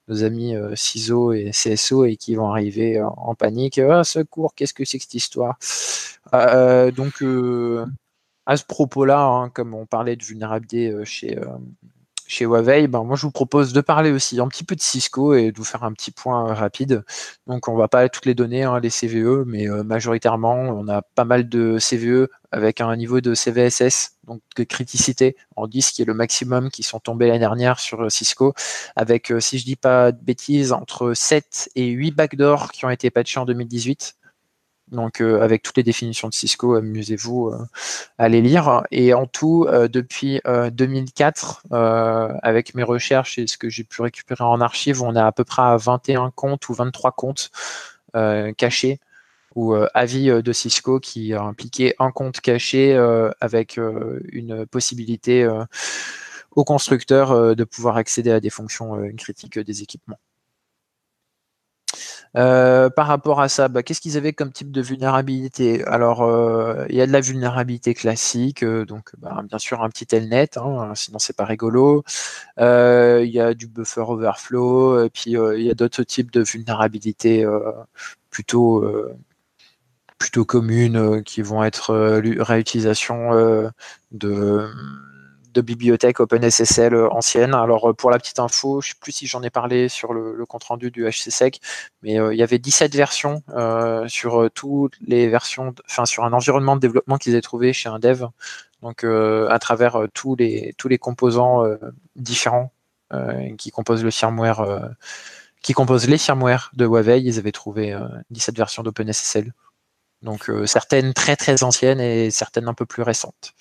[0.07, 3.80] nos amis CISO et CSO et qui vont arriver en panique.
[3.80, 5.57] Ah, secours, qu'est-ce que c'est cette histoire?
[6.34, 7.24] Donc,
[8.45, 11.38] à ce propos-là, hein, comme on parlait de vulnérabilité chez
[12.30, 15.34] chez Huawei, ben moi je vous propose de parler aussi un petit peu de Cisco
[15.34, 17.03] et de vous faire un petit point euh, rapide.
[17.47, 21.01] Donc on va pas toutes les données, hein, les CVE, mais euh, majoritairement on a
[21.01, 26.03] pas mal de CVE avec un niveau de CVSS, donc de criticité en 10 qui
[26.03, 28.53] est le maximum qui sont tombés l'année dernière sur euh, Cisco,
[28.95, 33.09] avec si je dis pas de bêtises entre 7 et 8 backdoors qui ont été
[33.09, 34.15] patchés en 2018.
[34.92, 37.58] Donc euh, avec toutes les définitions de Cisco, amusez-vous euh,
[38.18, 38.84] à les lire.
[38.92, 44.44] Et en tout, euh, depuis 2004, avec mes recherches et ce que j'ai pu récupérer
[44.44, 47.52] en archive, on est à peu près à 21 comptes ou 23 comptes
[48.58, 49.00] cachés
[49.56, 52.96] ou avis de Cisco qui a impliqué un compte caché
[53.42, 55.48] avec une possibilité
[56.56, 60.20] au constructeur de pouvoir accéder à des fonctions critiques des équipements.
[62.38, 65.84] Euh, par rapport à ça, bah, qu'est-ce qu'ils avaient comme type de vulnérabilité?
[65.86, 69.89] Alors, euh, il y a de la vulnérabilité classique, euh, donc bah, bien sûr un
[69.89, 72.03] petit telnet, hein, sinon c'est pas rigolo.
[72.57, 77.45] il y a du buffer overflow, et puis il y a d'autres types de vulnérabilités
[78.30, 78.86] plutôt
[80.17, 81.93] plutôt communes qui vont être
[82.41, 83.32] réutilisation
[84.11, 84.69] de
[85.54, 87.54] de bibliothèque OpenSSL euh, ancienne.
[87.54, 90.14] Alors euh, pour la petite info, je ne sais plus si j'en ai parlé sur
[90.14, 91.60] le, compte rendu du HCSEC,
[92.02, 93.43] mais euh, il y avait 17 versions
[94.08, 98.00] sur toutes les versions, enfin sur un environnement de développement qu'ils avaient trouvé chez un
[98.00, 98.26] dev.
[98.82, 101.66] Donc à travers tous les tous les composants
[102.16, 102.72] différents
[103.58, 104.95] qui composent le firmware,
[105.62, 107.97] qui composent les firmware de Huawei, ils avaient trouvé
[108.32, 109.54] 17 versions d'OpenSSL.
[110.22, 113.54] Donc certaines très très anciennes et certaines un peu plus récentes.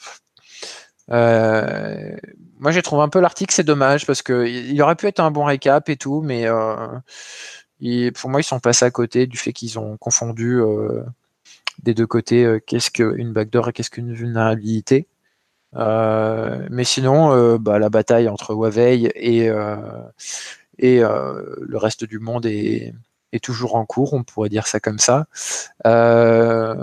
[1.10, 2.16] Euh,
[2.58, 5.30] moi, j'ai trouvé un peu l'article, c'est dommage parce que il aurait pu être un
[5.30, 9.52] bon récap et tout, mais euh, pour moi, ils sont passés à côté du fait
[9.52, 11.04] qu'ils ont confondu euh,
[11.82, 15.06] des deux côtés qu'est-ce qu'une backdoor et qu'est-ce qu'une vulnérabilité.
[15.74, 19.46] mais sinon, bah, la bataille entre Huawei et,
[20.78, 22.92] et le reste du monde est,
[23.32, 25.26] est toujours en cours, on pourrait dire ça comme ça.
[25.86, 26.74] Euh,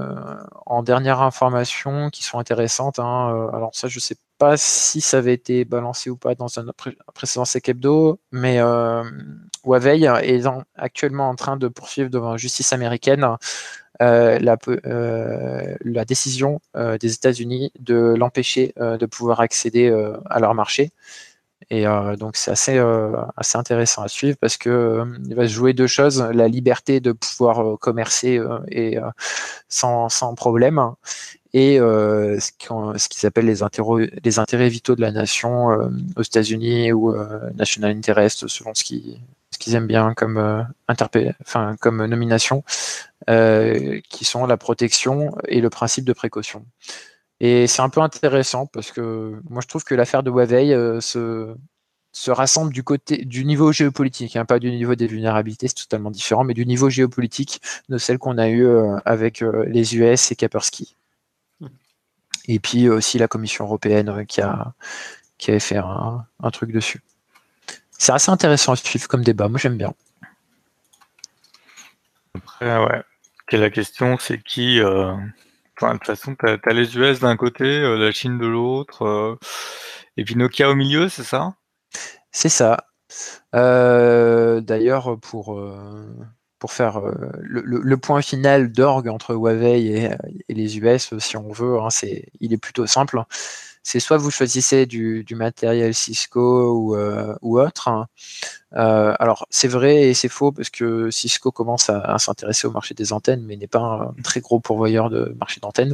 [0.66, 5.18] en dernière information qui sont intéressantes, hein, euh, alors ça je sais pas si ça
[5.18, 6.66] avait été balancé ou pas dans un
[7.14, 7.72] précédent sec
[8.32, 9.04] mais euh,
[9.64, 10.44] Huawei est
[10.76, 13.26] actuellement en train de poursuivre devant la justice américaine
[14.00, 14.58] la,
[16.06, 19.90] décision des États-Unis de l'empêcher de pouvoir accéder
[20.30, 20.92] à leur marché.
[21.70, 21.86] Et
[22.20, 22.80] donc c'est assez,
[23.38, 27.12] assez intéressant à suivre parce que il va se jouer deux choses la liberté de
[27.12, 28.40] pouvoir commercer
[28.70, 29.00] et
[29.68, 30.80] sans, sans, problème
[31.56, 33.62] et euh, ce qu'ils appellent les,
[34.26, 35.88] les, intérêts vitaux de la nation euh,
[36.18, 39.18] aux États-Unis ou euh, national interest, selon ce qu'ils
[39.52, 42.66] ce qu'ils aiment bien comme, enfin, comme nomination,
[43.26, 46.66] qui sont la protection et le principe de précaution.
[47.46, 50.72] Et c'est un peu intéressant parce que moi je trouve que l'affaire de Huawei
[51.02, 51.54] se,
[52.12, 56.12] se rassemble du côté du niveau géopolitique, hein, pas du niveau des vulnérabilités, c'est totalement
[56.12, 58.68] différent, mais du niveau géopolitique de celle qu'on a eu
[59.06, 60.96] avec les US et Kaspersky
[62.48, 64.74] et puis aussi la Commission européenne euh, qui, a,
[65.38, 67.02] qui avait fait un, truc dessus.
[67.92, 69.94] C'est assez intéressant à suivre comme débat, moi j'aime bien.
[72.36, 73.04] Après, ouais.
[73.52, 74.80] la question, c'est qui.
[74.80, 75.16] Euh,
[75.82, 79.38] de toute façon, tu as, les US d'un côté, euh, la Chine de l'autre,
[80.18, 81.56] et puis Nokia au milieu, c'est ça?
[82.32, 82.88] C'est ça.
[83.54, 85.60] D'ailleurs, pour,
[86.66, 90.10] pour faire euh, le, point final d'orgue entre Huawei
[90.50, 91.90] et, les US, si on veut, hein,
[92.40, 93.22] il est plutôt simple.
[93.88, 97.88] C'est soit vous choisissez du, matériel Cisco ou, euh, autre.
[97.88, 98.08] Hein.
[98.74, 102.96] Euh, alors c'est vrai et c'est faux parce que Cisco commence à, s'intéresser au marché
[102.96, 105.94] des antennes, mais n'est pas un très gros pourvoyeur de marché d'antennes.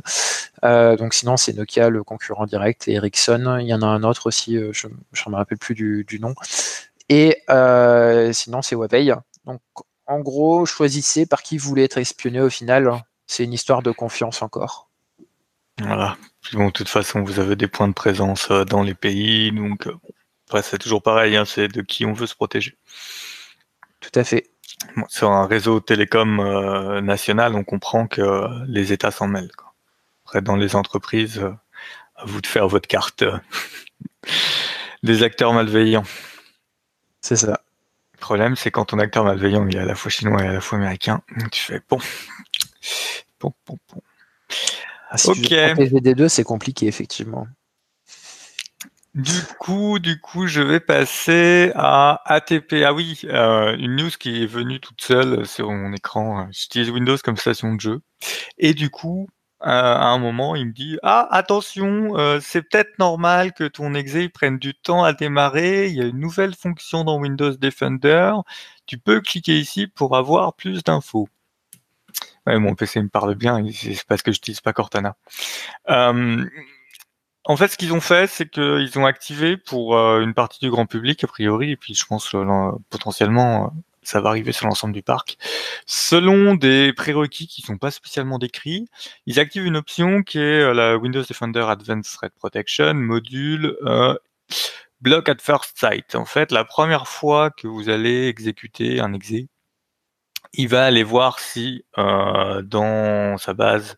[0.63, 3.57] donc sinon c'est Nokia le concurrent direct et Ericsson.
[3.59, 6.33] Il y en a un autre aussi, je ne me rappelle plus du, du nom.
[7.09, 7.41] Et
[8.31, 9.13] sinon c'est Huawei.
[9.45, 9.59] Donc
[10.07, 13.03] en gros, choisissez par qui vous voulez être espionné au final.
[13.27, 14.89] C'est une histoire de confiance encore.
[15.81, 16.15] Voilà.
[16.53, 19.87] Bon, de toute façon, vous avez des points de présence euh, dans les pays, donc
[19.87, 19.95] euh,
[20.47, 22.77] après c'est toujours pareil, hein, c'est de qui on veut se protéger.
[24.01, 24.49] Tout à fait.
[25.07, 29.51] sur un réseau télécom euh, national, on comprend que les États s'en mêlent.
[30.25, 31.39] Après, dans les entreprises,
[32.15, 33.23] à vous de faire votre carte
[35.03, 36.03] des acteurs malveillants.
[37.21, 37.61] C'est ça.
[38.13, 40.53] Le problème, c'est quand ton acteur malveillant, il est à la fois chinois et à
[40.53, 41.21] la fois américain,
[41.51, 41.99] tu fais bon.
[43.39, 44.01] Bon, bon, bon.
[45.11, 46.01] Ah, si ok.
[46.01, 47.45] Des deux, c'est compliqué, effectivement.
[49.13, 52.75] Du coup, du coup, je vais passer à ATP.
[52.85, 56.47] Ah oui, euh, une news qui est venue toute seule sur mon écran.
[56.51, 58.01] J'utilise Windows comme station de jeu.
[58.57, 59.27] Et du coup,
[59.59, 64.29] à un moment, il me dit ah attention, euh, c'est peut-être normal que ton exe
[64.33, 65.89] prenne du temps à démarrer.
[65.89, 68.31] Il y a une nouvelle fonction dans Windows Defender.
[68.85, 71.27] Tu peux cliquer ici pour avoir plus d'infos.
[72.47, 75.15] Ouais, mon PC me parle bien, c'est parce que je n'utilise pas Cortana.
[75.89, 76.43] Euh,
[77.45, 80.69] en fait, ce qu'ils ont fait, c'est qu'ils ont activé pour euh, une partie du
[80.69, 82.35] grand public, a priori, et puis je pense
[82.89, 83.73] potentiellement
[84.03, 85.37] ça va arriver sur l'ensemble du parc.
[85.85, 88.87] Selon des prérequis qui sont pas spécialement décrits,
[89.25, 94.15] ils activent une option qui est euh, la Windows Defender Advanced Threat Protection module euh,
[95.01, 96.15] Block at First Sight.
[96.15, 99.47] En fait, la première fois que vous allez exécuter un exe,
[100.53, 103.97] il va aller voir si euh, dans sa base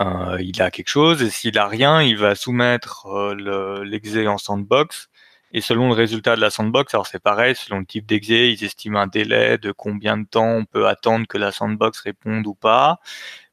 [0.00, 4.38] euh, il a quelque chose et s'il a rien, il va soumettre euh, l'exé en
[4.38, 5.08] sandbox.
[5.52, 8.64] Et selon le résultat de la sandbox, alors c'est pareil, selon le type d'exe, ils
[8.64, 12.54] estiment un délai de combien de temps on peut attendre que la sandbox réponde ou
[12.54, 12.98] pas,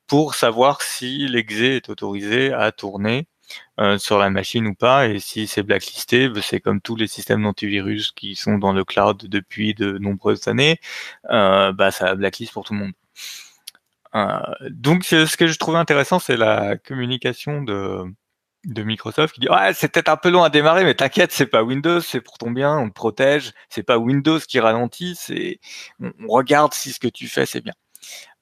[0.07, 3.27] pour savoir si l'exé est autorisé à tourner
[3.79, 5.07] euh, sur la machine ou pas.
[5.07, 8.83] Et si c'est blacklisté, ben, c'est comme tous les systèmes d'antivirus qui sont dans le
[8.85, 10.79] cloud depuis de nombreuses années,
[11.31, 12.93] euh, bah, ça blacklist pour tout le monde.
[14.15, 18.05] Euh, donc ce que je trouvais intéressant, c'est la communication de
[18.65, 21.45] de Microsoft qui dit ouais c'est peut-être un peu long à démarrer mais t'inquiète c'est
[21.45, 25.59] pas Windows c'est pour ton bien on te protège c'est pas Windows qui ralentit c'est
[25.99, 27.73] on, regarde si ce que tu fais c'est bien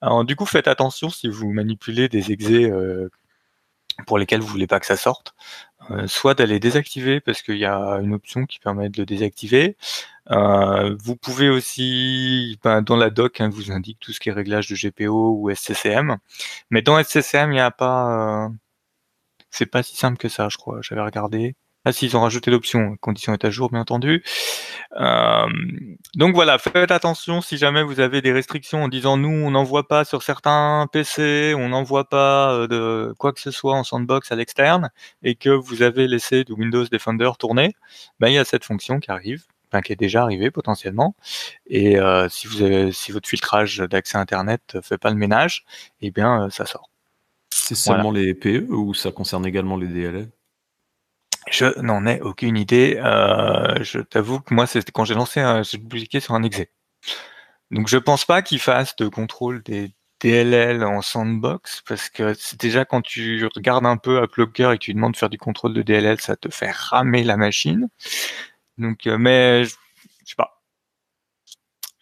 [0.00, 3.10] alors du coup faites attention si vous manipulez des exés euh,
[4.06, 5.34] pour lesquels vous voulez pas que ça sorte
[5.90, 9.76] euh, soit d'aller désactiver parce qu'il y a une option qui permet de le désactiver
[10.30, 14.32] euh, vous pouvez aussi ben, dans la doc hein, vous indique tout ce qui est
[14.32, 16.18] réglage de GPO ou SCCM
[16.70, 18.50] mais dans SCCM il n'y a pas
[19.52, 20.80] c'est pas si simple que ça, je crois.
[20.82, 21.54] J'avais regardé.
[21.84, 24.22] Ah si, ils ont rajouté l'option, condition est à jour, bien entendu.
[25.00, 25.46] Euh,
[26.14, 29.88] donc voilà, faites attention si jamais vous avez des restrictions en disant nous, on n'envoie
[29.88, 34.30] pas sur certains PC, on n'envoie pas euh, de quoi que ce soit en sandbox
[34.30, 34.90] à l'externe,
[35.24, 37.74] et que vous avez laissé du Windows Defender tourner,
[38.20, 41.16] ben, il y a cette fonction qui arrive, enfin, qui est déjà arrivée potentiellement.
[41.66, 45.64] Et euh, si, vous avez, si votre filtrage d'accès Internet fait pas le ménage,
[46.00, 46.90] eh bien, ça sort.
[47.52, 50.28] C'est seulement les PE ou ça concerne également les DLL
[51.50, 53.00] Je n'en ai aucune idée.
[53.02, 56.62] Euh, je t'avoue que moi, c'était quand j'ai lancé, j'ai publié sur un exe.
[57.70, 62.60] Donc je pense pas qu'il fasse de contrôle des DLL en sandbox parce que c'est
[62.60, 65.74] déjà quand tu regardes un peu AppLocker et que tu demandes de faire du contrôle
[65.74, 67.88] de DLL, ça te fait ramer la machine.
[68.78, 69.70] Donc, euh, mais je
[70.24, 70.62] sais pas.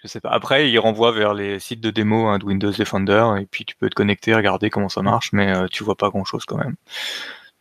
[0.03, 0.31] Je sais pas.
[0.31, 3.77] Après, il renvoie vers les sites de démo hein, de Windows Defender et puis tu
[3.77, 6.59] peux te connecter, regarder comment ça marche, mais euh, tu vois pas grand chose quand
[6.59, 6.77] même.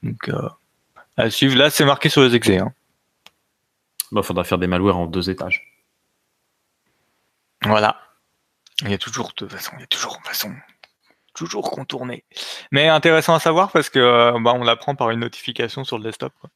[0.04, 0.50] Donc, euh,
[1.20, 1.57] à suivre.
[1.57, 2.57] Là, c'est marqué sur les exés.
[2.57, 2.74] Hein.
[4.11, 5.84] Bah, faudra faire des malwares en deux étages.
[7.63, 7.99] Voilà.
[8.82, 10.55] Il y a toujours de façon, il y a toujours de façon,
[11.36, 12.24] toujours contourné.
[12.72, 16.03] Mais intéressant à savoir parce que euh, bah, on l'apprend par une notification sur le
[16.05, 16.34] desktop.
[16.39, 16.49] Quoi.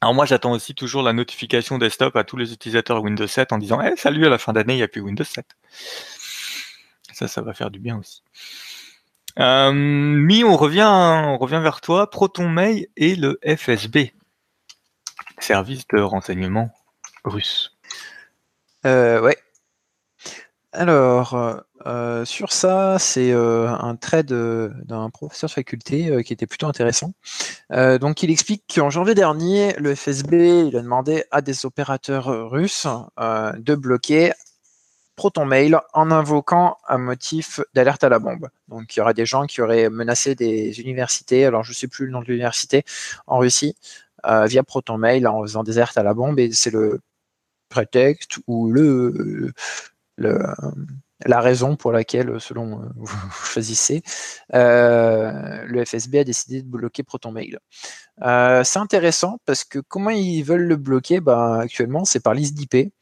[0.00, 3.58] Alors moi, j'attends aussi toujours la notification desktop à tous les utilisateurs Windows 7 en
[3.58, 5.44] disant hey, salut, à la fin d'année, il n'y a plus Windows 7.
[7.12, 8.22] Ça, ça va faire du bien aussi.
[9.38, 12.10] Euh, Mi, on revient, on revient vers toi.
[12.10, 14.12] Proton Mail et le FSB,
[15.38, 16.70] service de renseignement
[17.24, 17.76] russe.
[18.84, 19.36] Euh, ouais,
[20.72, 26.66] alors, euh, sur ça, c'est euh, un trait d'un professeur de faculté qui était plutôt
[26.66, 27.12] intéressant.
[27.70, 32.86] donc, il explique qu'en janvier dernier, le FSB il a demandé à des opérateurs russes
[33.18, 34.32] de bloquer
[35.16, 38.48] ProtonMail en invoquant un motif d'alerte à la bombe.
[38.68, 41.88] Donc, il y aurait des gens qui auraient menacé des universités, alors je ne sais
[41.88, 42.84] plus le nom de l'université,
[43.26, 43.76] en Russie,
[44.24, 47.00] via ProtonMail en faisant des alertes à la bombe, et c'est le
[47.68, 49.52] prétexte ou le,
[51.26, 54.02] la raison pour laquelle, selon euh, vous choisissez,
[54.54, 57.58] euh, le FSB a décidé de bloquer ProtonMail.
[58.22, 61.20] Euh, c'est intéressant parce que comment ils veulent le bloquer?
[61.20, 62.92] Bah, Actuellement, c'est par liste d'IP.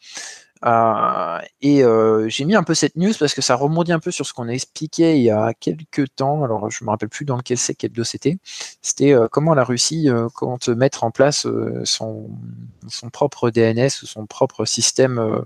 [0.62, 1.82] Et
[2.28, 4.48] j'ai mis un peu cette news parce que ça remonte un peu sur ce qu'on
[4.48, 6.44] a expliqué il y a quelques temps.
[6.44, 7.58] Alors, je me rappelle plus dans quel
[7.92, 8.38] dos c'était.
[8.82, 11.46] C'était comment la Russie compte mettre en place
[11.84, 12.30] son,
[12.88, 15.44] son, propre DNS ou son propre système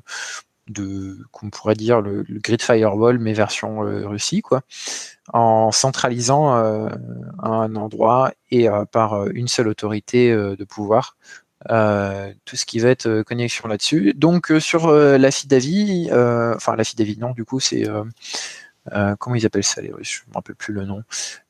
[0.69, 4.63] de qu'on pourrait dire le, grid firewall mais version euh, Russie quoi
[5.33, 6.89] en centralisant euh,
[7.43, 11.17] un endroit et euh, par une seule autorité de pouvoir
[11.69, 17.31] tout ce qui va être connexion là-dessus donc sur la FIDAVI enfin la FIDAVI non
[17.33, 17.85] du coup c'est
[19.19, 21.03] comment ils appellent ça les Russes je me rappelle plus le nom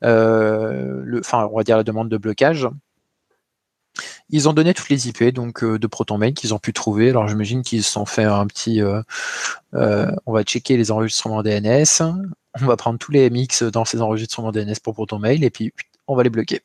[0.03, 2.69] enfin on va dire la demande de blocage
[4.31, 7.11] ils ont donné toutes les IP donc euh, de ProtonMail qu'ils ont pu trouver.
[7.11, 8.81] Alors j'imagine qu'ils se sont fait un petit.
[8.81, 9.03] Euh,
[9.75, 12.03] euh, on va checker les enregistrements DNS.
[12.61, 15.73] On va prendre tous les MX dans ces enregistrements DNS pour ProtonMail et puis
[16.07, 16.61] on va les bloquer.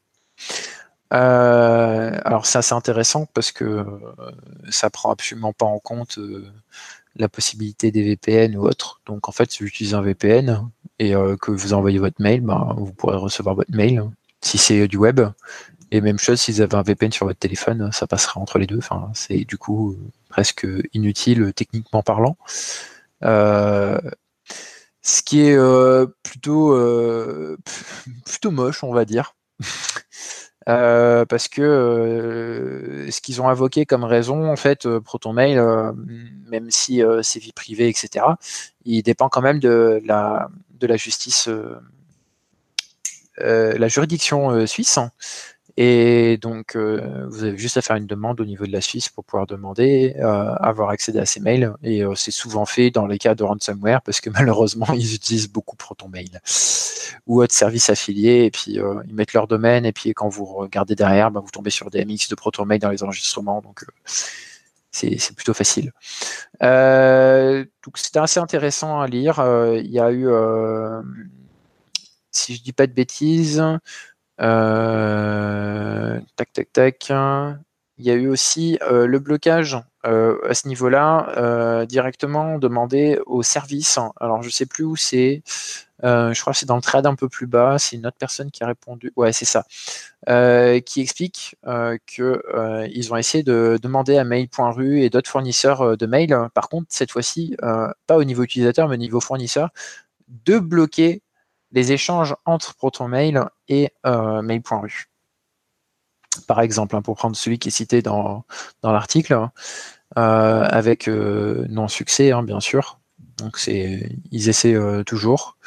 [1.11, 3.85] Alors c'est assez intéressant parce que
[4.69, 6.19] ça prend absolument pas en compte
[7.15, 9.01] la possibilité des VPN ou autre.
[9.05, 12.75] Donc en fait, si vous utilisez un VPN et que vous envoyez votre mail, ben,
[12.77, 14.03] vous pourrez recevoir votre mail
[14.41, 15.21] si c'est du web
[15.91, 18.67] et même chose, si vous avez un VPN sur votre téléphone, ça passera entre les
[18.67, 18.77] deux.
[18.77, 19.97] Enfin, c'est du coup
[20.29, 22.37] presque inutile euh, techniquement parlant.
[23.23, 23.99] Euh,
[25.01, 26.75] ce qui est euh, plutôt,
[28.25, 29.35] plutôt moche, on va dire.
[31.25, 35.59] Parce que ce qu'ils ont invoqué comme raison, en fait, ProtonMail,
[36.47, 38.25] même si c'est vie privée, etc.,
[38.85, 41.49] il dépend quand même de la, de la justice,
[43.37, 44.99] la juridiction suisse.
[45.81, 49.07] Et donc, euh, vous avez juste à faire une demande au niveau de la Suisse
[49.07, 51.71] pour pouvoir demander euh, avoir accès à ces mails.
[51.83, 55.47] Et euh, c'est souvent fait dans les cas de ransomware parce que malheureusement, ils utilisent
[55.49, 56.31] beaucoup ProtonMail
[57.27, 58.43] ou autre service affilié.
[58.43, 59.85] Et puis, ils mettent leur domaine.
[59.85, 62.89] Et puis, quand vous regardez derrière, bah, vous tombez sur des MX de ProtonMail dans
[62.89, 63.61] les enregistrements.
[63.61, 63.85] Donc,
[64.91, 65.93] c'est plutôt facile.
[66.59, 69.41] donc, c'était assez intéressant à lire.
[69.77, 70.27] Il y a eu,
[72.31, 73.63] si je dis pas de bêtises,
[76.35, 77.11] tac, tac, tac.
[77.99, 83.43] Il y a eu aussi euh, le blocage euh, à ce niveau-là, directement demandé au
[83.43, 83.99] service.
[84.21, 85.43] Alors, je sais plus où c'est.
[86.01, 87.77] je crois que c'est dans le thread un peu plus bas.
[87.77, 89.11] C'est une autre personne qui a répondu.
[89.17, 89.65] Ouais, c'est ça.
[90.81, 91.57] qui explique
[92.07, 97.11] qu'ils ont essayé de demander à mail.ru et d'autres fournisseurs de mail, par contre, cette
[97.11, 97.57] fois-ci,
[98.07, 99.71] pas au niveau utilisateur, mais au niveau fournisseur,
[100.45, 101.21] de bloquer
[101.71, 105.09] les échanges entre ProtonMail et euh, mail.ru.
[106.47, 108.45] Par exemple, hein, pour prendre celui qui est cité dans,
[108.81, 109.33] dans l'article,
[110.17, 112.99] euh, avec euh, non-succès, hein, bien sûr.
[113.37, 115.57] Donc ils essaient toujours.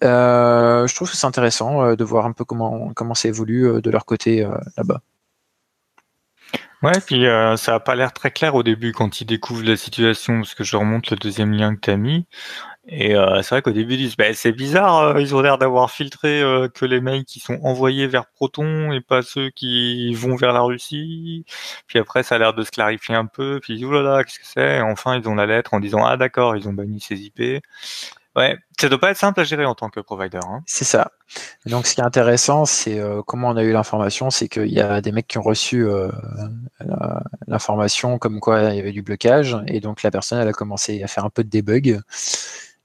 [0.00, 4.04] je trouve que c'est intéressant de voir un peu comment, comment ça évolue de leur
[4.04, 5.00] côté là-bas.
[6.82, 7.24] Ouais, puis
[7.56, 10.62] ça n'a pas l'air très clair au début quand ils découvrent la situation, parce que
[10.62, 12.26] je remonte le deuxième lien que tu as mis.
[12.86, 15.56] Et euh, c'est vrai qu'au début, ils disent bah, c'est bizarre, euh, ils ont l'air
[15.56, 20.12] d'avoir filtré euh, que les mails qui sont envoyés vers Proton et pas ceux qui
[20.14, 21.46] vont vers la Russie.
[21.86, 23.58] Puis après, ça a l'air de se clarifier un peu.
[23.62, 24.76] Puis oulala, qu'est-ce que c'est?
[24.78, 27.62] Et enfin, ils ont la lettre en disant ah d'accord, ils ont banni ces IP.
[28.36, 30.40] Ouais, ça doit pas être simple à gérer en tant que provider.
[30.44, 30.62] Hein.
[30.66, 31.12] C'est ça.
[31.66, 34.80] Donc, ce qui est intéressant, c'est euh, comment on a eu l'information, c'est qu'il y
[34.80, 36.10] a des mecs qui ont reçu euh,
[37.46, 41.00] l'information comme quoi il y avait du blocage, et donc la personne, elle a commencé
[41.04, 42.00] à faire un peu de debug,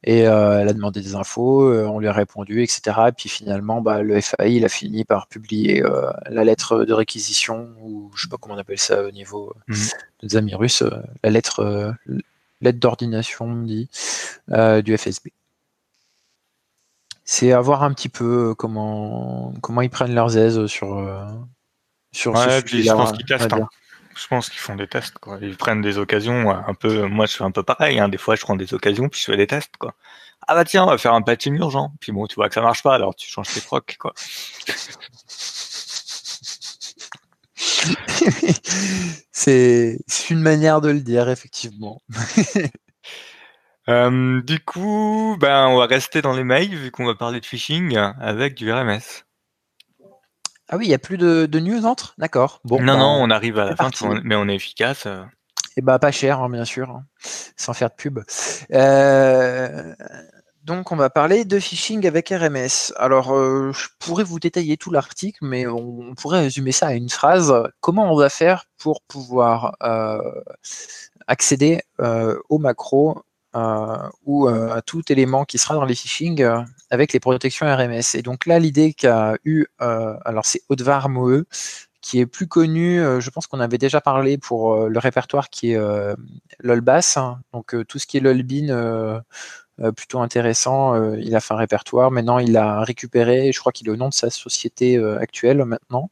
[0.03, 2.81] et euh, elle a demandé des infos, on lui a répondu, etc.
[3.09, 5.83] Et puis finalement, bah, le FAI, il a fini par publier
[6.29, 9.75] la lettre de réquisition, ou je sais pas comment on appelle ça au niveau mmh.
[10.23, 10.83] de Zamirus,
[11.23, 11.93] la lettre,
[12.61, 13.89] lettre d'ordination, on dit,
[14.83, 15.31] du FSB
[17.31, 21.27] c'est à voir un petit peu euh, comment, comment ils prennent leurs aises sur, euh,
[22.11, 23.31] sur ce sujet Je pense qu'ils.
[23.31, 23.67] Hein.
[24.19, 25.17] Je pense qu'ils font des tests.
[25.19, 25.37] Quoi.
[25.41, 27.07] Ils prennent des occasions un peu.
[27.07, 27.99] Moi, je fais un peu pareil.
[27.99, 28.09] Hein.
[28.09, 29.75] Des fois, je prends des occasions puis je fais des tests.
[29.77, 29.93] Quoi.
[30.47, 31.93] Ah bah tiens, on va faire un patching urgent.
[31.99, 33.97] Puis bon, tu vois que ça marche pas, alors tu changes tes procs.
[33.99, 34.13] Quoi.
[39.31, 39.97] c'est
[40.29, 42.01] une manière de le dire, effectivement.
[43.87, 47.45] Euh, du coup, ben, on va rester dans les mails vu qu'on va parler de
[47.47, 49.25] phishing avec du RMS.
[50.69, 52.61] Ah oui, il n'y a plus de, news entre D'accord.
[52.63, 53.89] Bon, non, ben, non, on arrive à la fin,
[54.23, 55.07] mais on est efficace.
[55.07, 57.05] Et eh bah pas cher, hein, bien sûr, hein,
[57.55, 58.19] sans faire de pub.
[58.73, 59.95] Euh,
[60.63, 62.93] donc on va parler de phishing avec RMS.
[62.97, 67.09] Alors euh, je pourrais vous détailler tout l'article, mais on, pourrait résumer ça à une
[67.09, 67.53] phrase.
[67.79, 69.77] Comment on va faire pour pouvoir
[71.27, 71.81] accéder
[72.49, 77.13] aux macros euh, ou euh, à tout élément qui sera dans les phishing euh, avec
[77.13, 78.15] les protections RMS.
[78.15, 81.43] Et donc là, l'idée qu'a eu, alors c'est Odvar Moe,
[82.01, 85.79] qui est plus connu, je pense qu'on avait déjà parlé pour le répertoire qui est
[86.59, 87.41] LOLBAS, hein.
[87.53, 89.21] donc tout ce qui est LOLBIN,
[89.95, 91.13] plutôt intéressant.
[91.13, 92.09] il a fait un répertoire.
[92.09, 93.51] Maintenant, il a récupéré.
[93.51, 96.09] Je crois qu'il est au nom de sa société actuelle maintenant.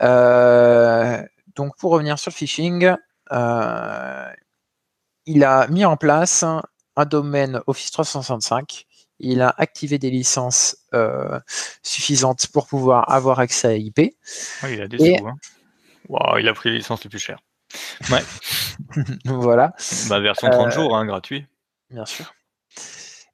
[0.00, 2.92] donc, pour revenir sur le phishing,
[5.26, 6.44] il a mis en place
[6.96, 8.86] un domaine Office 365.
[9.20, 11.38] Il a activé des licences euh,
[11.82, 13.98] suffisantes pour pouvoir avoir accès à IP.
[14.68, 15.36] il a des sous, hein.
[16.38, 17.38] il a pris les licences les plus chères.
[18.10, 18.22] Ouais.
[19.24, 19.74] voilà.
[20.08, 21.46] Bah, version 30 euh, jours, hein, gratuit.
[21.90, 22.34] Bien sûr.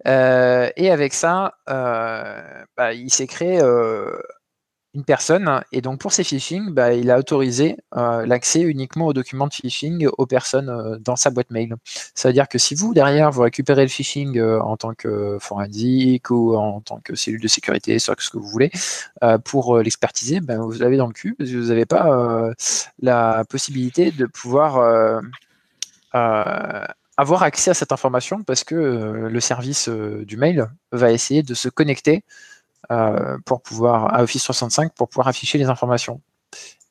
[0.07, 3.61] Euh, et avec ça, bah, il s'est créé
[4.99, 5.63] une personne.
[5.71, 9.55] Et donc pour ces phishing, bah, il a autorisé euh, l'accès uniquement aux documents de
[9.55, 11.77] phishing aux personnes euh, dans sa boîte mail.
[12.17, 15.39] Ça veut dire que si vous, derrière, vous récupérez le phishing euh, en tant que
[15.41, 18.73] forensique ou en tant que cellule de sécurité, soit ce que vous voulez,
[19.45, 22.53] pour l'expertiser, ben, vous l'avez dans le cul, parce que vous n'avez pas
[23.01, 25.23] la possibilité de pouvoir
[27.17, 28.75] avoir accès à cette information parce que
[29.31, 32.25] le service du mail va essayer de se connecter
[33.45, 36.21] pour pouvoir, à Office 65 pour pouvoir afficher les informations.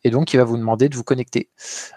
[0.04, 1.50] Et donc, il va vous demander de vous connecter.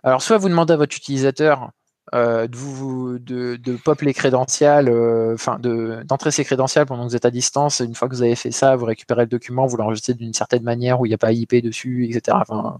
[0.02, 1.70] Alors, soit vous demandez à votre utilisateur
[2.12, 7.16] euh, de, vous, de, pop les crédentials, euh, enfin d'entrer ses crédentials pendant que vous
[7.16, 7.78] êtes à distance.
[7.78, 10.64] Une fois que vous avez fait ça, vous récupérez le document, vous l'enregistrez d'une certaine
[10.64, 12.38] manière où il n'y a pas IP dessus, etc.
[12.40, 12.78] Enfin,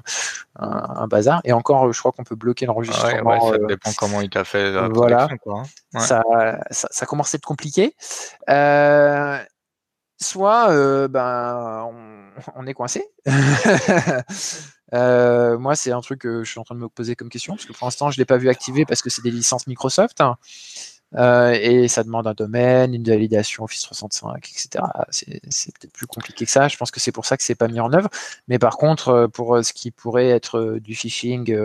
[0.58, 1.40] un, bazar.
[1.44, 3.52] Et encore, je crois qu'on peut bloquer l'enregistrement.
[3.52, 5.28] ça dépend comment il t'a fait la voilà.
[5.40, 5.62] Quoi,
[5.94, 6.00] hein.
[6.00, 6.24] ça,
[6.70, 7.94] ça, ça, commence à être compliqué
[10.20, 11.90] soit euh, ben,
[12.54, 13.04] on, est coincé.
[14.92, 17.54] Euh, moi, c'est un truc que je suis en train de me poser comme question,
[17.54, 19.68] parce que pour l'instant, je ne l'ai pas vu activer parce que c'est des licences
[19.68, 20.20] Microsoft.
[20.20, 20.36] Hein.
[21.14, 24.84] Euh, et ça demande un domaine, une validation Office 365, etc.
[25.10, 26.66] C'est peut-être plus compliqué que ça.
[26.66, 28.08] Je pense que c'est pour ça que c'est pas mis en œuvre.
[28.48, 31.56] Mais par contre, pour ce qui pourrait être du phishing,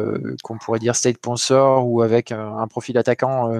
[0.43, 3.59] qu'on pourrait dire state sponsor ou avec un profil attaquant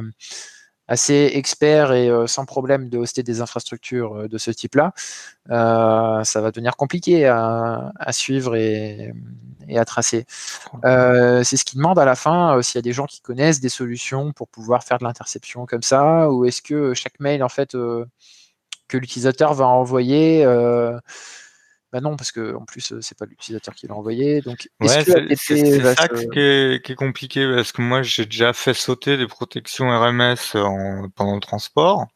[0.88, 4.93] assez expert et euh, sans problème de hoster des infrastructures euh, de ce type-là,
[5.49, 9.13] euh, ça va devenir compliqué à, suivre et,
[9.75, 10.25] à tracer.
[10.83, 13.69] c'est ce qui demande à la fin s'il y a des gens qui connaissent des
[13.69, 17.71] solutions pour pouvoir faire de l'interception comme ça, ou est-ce que chaque mail en fait
[17.71, 20.45] que l'utilisateur va envoyer
[21.96, 24.41] bah non, parce que en plus, c'est pas l'utilisateur qui l'a envoyé.
[24.41, 25.06] Donc, ouais,
[25.38, 30.36] c'est ça qui, est, compliqué parce que moi, j'ai déjà fait sauter des protections RMS
[31.16, 32.08] pendant le transport.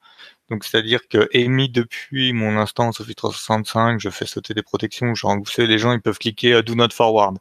[0.50, 5.14] Donc, c'est-à-dire que émis depuis mon instance Office 365, je fais sauter des protections.
[5.16, 7.38] Savez, les gens, ils peuvent cliquer euh, Do Not Forward.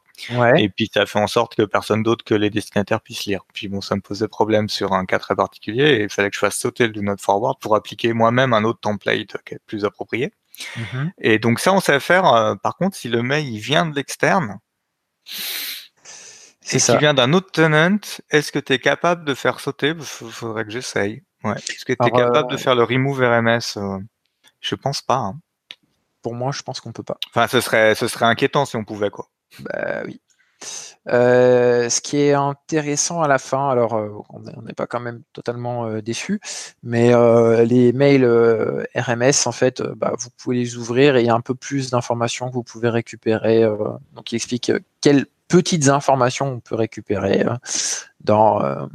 [0.55, 3.41] Et puis, ça fait en sorte que personne d'autre que les destinataires puissent lire.
[3.53, 6.35] Puis, bon, ça me posait problème sur un cas très particulier et il fallait que
[6.35, 9.59] je fasse sauter le Do Not Forward pour appliquer moi-même un autre template qui est
[9.65, 10.31] plus approprié.
[10.75, 12.25] Mmh et donc ça, on sait faire.
[12.25, 14.59] Euh, par contre, si le mail il vient de l'externe,
[16.71, 17.97] et qu'il vient d'un autre tenant,
[18.29, 19.89] est-ce que tu es capable de faire sauter?
[19.97, 21.23] Il faudrait que j'essaye.
[21.43, 21.55] Ouais.
[21.55, 23.99] Est-ce que tu es capable de euh, faire le remove RMS euh?
[24.61, 25.15] Je pense pas.
[25.15, 25.39] Hein.
[26.21, 27.17] Pour moi, je pense qu'on peut pas.
[27.29, 29.29] Enfin, ce serait, ce serait inquiétant si on pouvait, quoi.
[29.59, 30.21] Bah oui.
[31.07, 33.93] Ce qui est intéressant à la fin, alors
[34.29, 36.39] on n'est pas quand même totalement déçu,
[36.83, 37.11] mais
[37.65, 38.25] les mails
[38.95, 41.89] RMS, en fait, bah, vous pouvez les ouvrir et il y a un peu plus
[41.89, 43.63] d'informations que vous pouvez récupérer.
[44.13, 47.45] donc, il explique quelles petites informations on peut récupérer
[48.23, 48.87] dans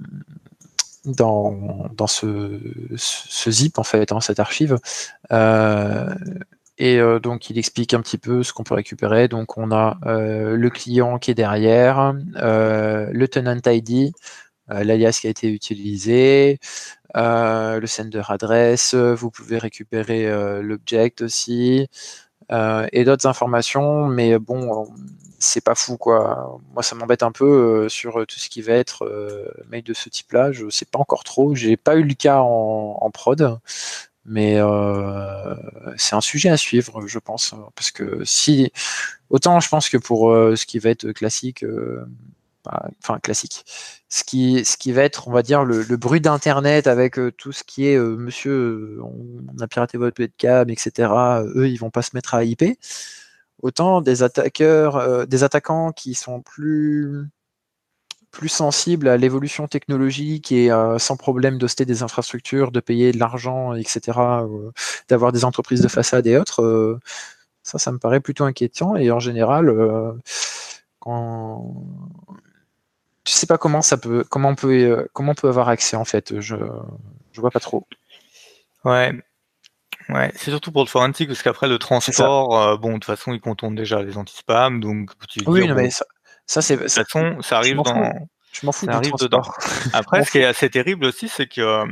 [1.04, 2.60] dans, dans ce,
[2.96, 4.78] ce, zip, en fait, dans cette archive.
[6.80, 9.28] Euh, et euh, donc, il explique un petit peu ce qu'on peut récupérer.
[9.28, 14.12] Donc, on a euh, le client qui est derrière, le tenant ID,
[14.68, 16.58] l'alias qui a été utilisé,
[17.14, 20.28] le sender adresse, vous pouvez récupérer
[20.62, 21.88] l'object aussi,
[22.50, 24.86] et d'autres informations, mais bon,
[25.44, 26.58] c'est pas fou quoi.
[26.72, 29.94] Moi ça m'embête un peu euh, sur tout ce qui va être euh, mail de
[29.94, 30.52] ce type-là.
[30.52, 31.54] Je sais pas encore trop.
[31.54, 33.58] J'ai pas eu le cas en, prod,
[34.26, 35.54] mais euh,
[35.96, 38.72] c'est un sujet à suivre, je pense, parce que si
[39.30, 41.64] autant je pense que pour ce qui va être classique,
[42.64, 43.64] bah, enfin classique,
[44.08, 47.64] ce qui ce qui va être, on va dire le, bruit d'internet avec tout ce
[47.64, 51.12] qui est Monsieur, on a piraté votre webcam, etc.
[51.54, 52.64] Eux ils vont pas se mettre à IP.
[53.64, 57.26] Autant des attaqueurs, euh, des attaquants qui sont plus
[58.34, 63.18] plus sensibles à l'évolution technologique et euh, sans problème d'hoster des infrastructures, de payer de
[63.18, 64.70] l'argent, etc., euh,
[65.08, 66.98] d'avoir des entreprises de façade et autres,
[67.62, 68.96] ça, ça me paraît plutôt inquiétant.
[68.96, 69.72] Et en général,
[70.98, 71.74] quand
[73.24, 76.04] tu sais pas comment ça peut, comment on peut, comment on peut avoir accès en
[76.04, 76.40] fait.
[76.40, 76.56] Je,
[77.32, 77.86] je vois pas trop.
[78.84, 79.12] Ouais,
[80.10, 83.32] Ouais, c'est surtout pour le forensic, parce qu'après le transport, euh, bon, de toute façon,
[83.32, 85.10] ils contournent déjà les anti-spam, donc
[85.46, 86.04] Oui, mais ça,
[86.46, 86.76] ça c'est.
[86.76, 88.12] De toute façon, ça arrive dans.
[88.52, 89.42] Je m'en fous ça arrive dedans.
[89.92, 91.86] Après, ce qui est assez terrible aussi, c'est que euh,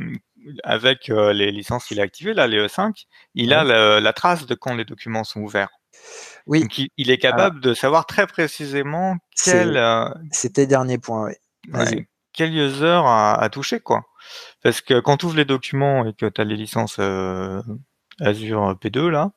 [0.63, 4.55] avec euh, les licences qu'il a activées, là, les E5, il a la, trace de
[4.55, 5.71] quand les documents sont ouverts.
[6.47, 6.61] Oui.
[6.61, 9.79] Donc, il, est capable de savoir très précisément quel.
[10.31, 11.31] C'était dernier point,
[11.73, 12.07] oui.
[12.33, 14.05] quel user a, a, touché, quoi.
[14.61, 16.99] Parce que quand tu ouvres les documents et que tu as les licences
[18.19, 19.31] Azure P2 là,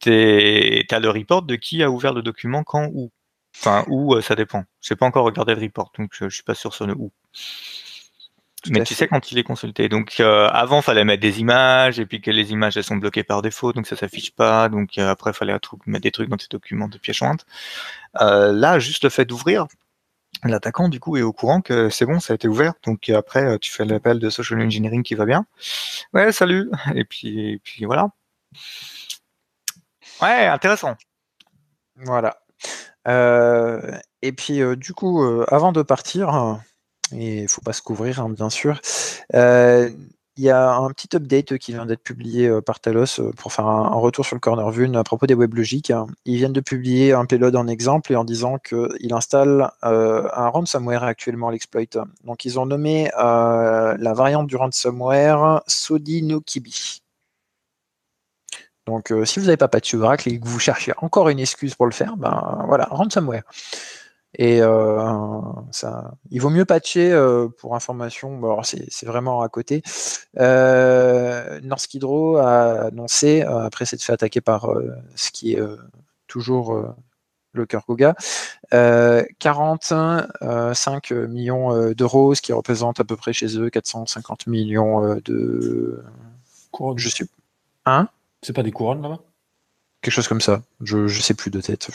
[0.00, 3.10] tu as le report de qui a ouvert le document quand où.
[3.60, 4.64] Enfin, où euh, ça dépend.
[4.80, 6.94] Je n'ai pas encore regardé le report, donc je, ne suis pas sûr sur le
[6.94, 7.10] où.
[8.68, 9.88] Mais tu sais quand il est consulté.
[9.88, 13.24] Donc euh, avant, fallait mettre des images et puis que les images elles sont bloquées
[13.24, 14.68] par défaut, donc ça s'affiche pas.
[14.68, 17.46] Donc euh, après, fallait mettre des trucs dans tes documents de pièce jointe.
[18.14, 19.66] là, juste le fait d'ouvrir,
[20.44, 22.74] l'attaquant du coup est au courant que c'est bon, ça a été ouvert.
[22.84, 25.46] Donc après, tu fais l'appel de social engineering qui va bien.
[26.12, 26.70] Ouais, salut.
[26.94, 28.10] Et puis, puis voilà.
[30.22, 30.96] Ouais, intéressant.
[31.96, 32.38] Voilà.
[33.06, 36.60] Euh, et puis euh, du coup, euh, avant de partir,
[37.12, 38.80] et il faut pas se couvrir, hein, bien sûr
[40.38, 43.88] il y a un petit update qui vient d'être publié par Talos pour faire un,
[43.98, 45.92] retour sur le corner view à propos des WebLogic.
[46.26, 50.48] Ils viennent de publier un payload en exemple et en disant qu'il installe euh, un
[50.48, 51.82] ransomware actuellement l'exploit.
[52.22, 57.02] Donc ils ont nommé la variante du ransomware Sodi no Kibi.
[58.88, 61.86] Donc si vous n'avez pas patché Oracle et que vous cherchez encore une excuse pour
[61.86, 63.42] le faire, ben voilà, ransomware.
[64.34, 65.00] Et euh,
[65.70, 68.38] ça, il vaut mieux patcher euh, pour information.
[68.38, 69.82] Bon, c'est vraiment à côté.
[70.38, 74.68] Euh, Norsk Hydro a annoncé, euh, après s'être fait attaquer par
[75.14, 75.62] ce qui est
[76.26, 76.84] toujours
[77.52, 78.14] le cœur Goga,
[78.70, 86.04] 45 millions d'euros, ce qui représente à peu près chez eux 450 millions de.
[86.70, 86.98] Couronnes.
[86.98, 87.24] Je suis.
[87.86, 88.08] Hein?
[88.42, 89.20] C'est pas des couronnes là-bas?
[90.00, 90.62] Quelque chose comme ça.
[90.80, 91.88] Je ne sais plus de tête.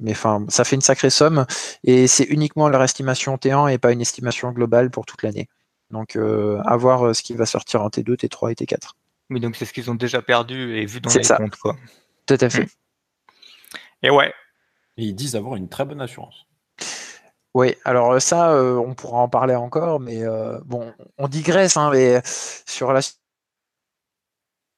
[0.00, 1.44] Mais enfin, ça fait une sacrée somme
[1.84, 5.48] et c'est uniquement leur estimation T1 et pas une estimation globale pour toute l'année.
[5.90, 8.92] Donc, euh, à voir euh, ce qui va sortir en T2, T3 et T4.
[9.30, 11.36] Oui, donc c'est ce qu'ils ont déjà perdu et vu dans les ça.
[11.36, 11.56] comptes.
[11.56, 11.76] Quoi.
[12.26, 12.62] Tout à fait.
[12.62, 12.68] Hmm.
[14.02, 14.32] Et ouais.
[14.96, 16.46] Et ils disent avoir une très bonne assurance.
[17.54, 20.22] Oui, alors ça, euh, on pourra en parler encore, mais
[20.64, 23.00] bon, on digresse, hein, mais sur la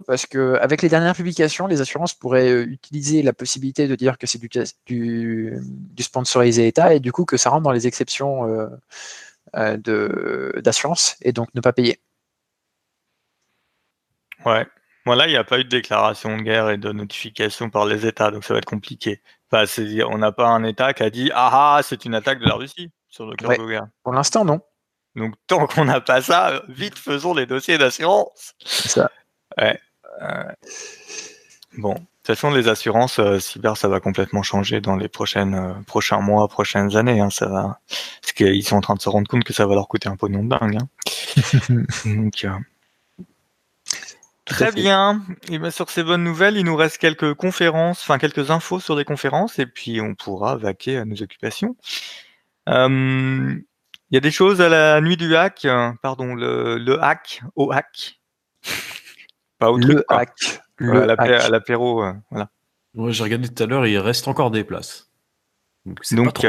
[0.07, 4.19] parce que avec les dernières publications, les assurances pourraient euh, utiliser la possibilité de dire
[4.19, 4.49] que c'est du,
[4.87, 8.69] du, sponsorisé État et du coup que ça rentre dans les exceptions euh,
[9.57, 12.01] euh d'assurance et donc ne pas payer.
[14.45, 14.67] Ouais.
[15.05, 18.07] Voilà, il n'y a pas eu de déclaration de guerre et de notification par les
[18.07, 19.23] États, donc ça va être compliqué.
[19.51, 19.65] Enfin,
[20.11, 22.55] on n'a pas un État qui a dit Ah ah, c'est une attaque de la
[22.55, 23.89] Russie sur le cœur de guerre.
[24.03, 24.61] Pour l'instant, non.
[25.17, 28.55] Donc tant qu'on n'a pas ça, vite faisons les dossiers d'assurance.
[28.65, 29.11] C'est ça.
[29.57, 29.81] Ouais.
[30.21, 30.45] Euh,
[31.77, 35.55] bon, de toute façon, les assurances euh, cyber, ça va complètement changer dans les prochaines,
[35.55, 37.21] euh, prochains mois, prochaines années.
[37.21, 37.81] Hein, ça va,
[38.21, 40.17] parce qu'ils sont en train de se rendre compte que ça va leur coûter un
[40.17, 40.79] pognon de dingue.
[40.81, 41.85] Hein.
[42.05, 42.47] Donc,
[44.45, 45.23] Très bien.
[45.51, 48.97] Et bien sur ces bonnes nouvelles, il nous reste quelques conférences, enfin quelques infos sur
[48.97, 51.77] des conférences, et puis on pourra vaquer à nos occupations.
[52.67, 53.63] Il
[54.15, 55.67] y a des choses à la nuit du hack,
[56.01, 58.19] pardon, le, le hack, au hack.
[59.59, 60.63] Pas au le hack.
[60.77, 62.51] Le à l'apéro, voilà.
[62.95, 65.11] Ouais, j'ai regardé tout à l'heure, il reste encore des places.
[65.85, 66.49] Donc, c'est pas trop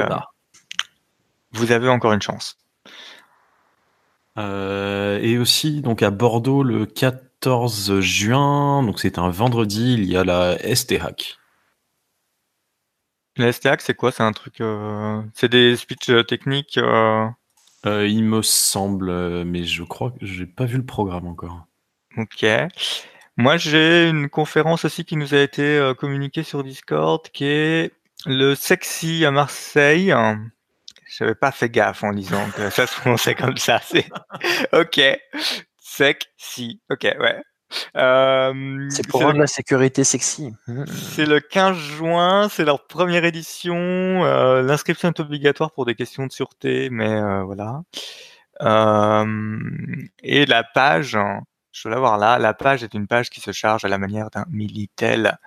[1.51, 2.57] vous avez encore une chance.
[4.38, 10.16] Euh, et aussi, donc à Bordeaux, le 14 juin, donc c'est un vendredi, il y
[10.16, 11.38] a la ST-Hack.
[13.38, 14.12] La ST-Hack, c'est quoi?
[14.12, 14.62] C'est un truc.
[14.62, 16.80] Euh, c'est des speeches euh, techniques
[17.86, 21.66] Il me semble, mais je crois que j'ai pas vu le programme encore.
[22.18, 22.45] Ok.
[23.38, 27.91] Moi, j'ai une conférence aussi qui nous a été communiquée sur Discord qui est
[28.26, 30.14] le Sexy à Marseille.
[31.18, 33.80] J'avais pas fait gaffe en lisant que ça se prononçait comme ça.
[33.84, 34.05] C'est
[34.74, 34.99] ok,
[36.38, 37.41] si, ok, ouais.
[37.97, 40.53] Euh, c'est pour rendre la sécurité sexy.
[40.88, 43.76] C'est le 15 juin, c'est leur première édition.
[43.76, 47.82] Euh, l'inscription est obligatoire pour des questions de sûreté, mais euh, voilà.
[50.24, 51.18] et la page,
[51.72, 53.98] je vais la voir là, la page est une page qui se charge à la
[53.98, 55.38] manière d'un Militel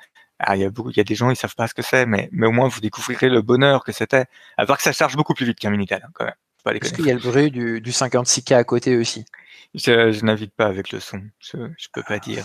[0.44, 1.82] ah, il y a beaucoup, il y a des gens, ils savent pas ce que
[1.82, 4.24] c'est, mais, mais au moins vous découvrirez le bonheur que c'était.
[4.56, 6.34] À voir que ça charge beaucoup plus vite qu'un Minitel, hein, quand même.
[6.80, 9.24] Est-ce qu'il y a le bruit du, du 56K à côté aussi?
[9.74, 12.44] Je, je navigue pas avec le son, je, je peux pas dire.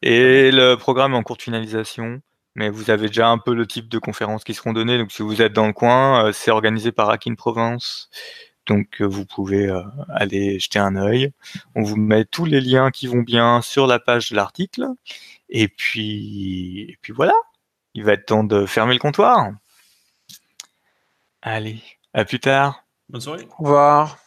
[0.00, 2.20] Et le programme est en cours de finalisation,
[2.54, 4.96] mais vous avez déjà un peu le type de conférences qui seront données.
[4.96, 8.08] Donc si vous êtes dans le coin, euh, c'est organisé par Hacking Provence.
[8.68, 11.32] Donc euh, vous pouvez euh, aller jeter un œil.
[11.74, 14.86] On vous met tous les liens qui vont bien sur la page de l'article.
[15.48, 17.34] Et puis, et puis voilà,
[17.94, 19.50] il va être temps de fermer le comptoir.
[21.42, 22.84] Allez, à plus tard.
[23.08, 23.48] Bonne soirée.
[23.58, 24.18] Au revoir.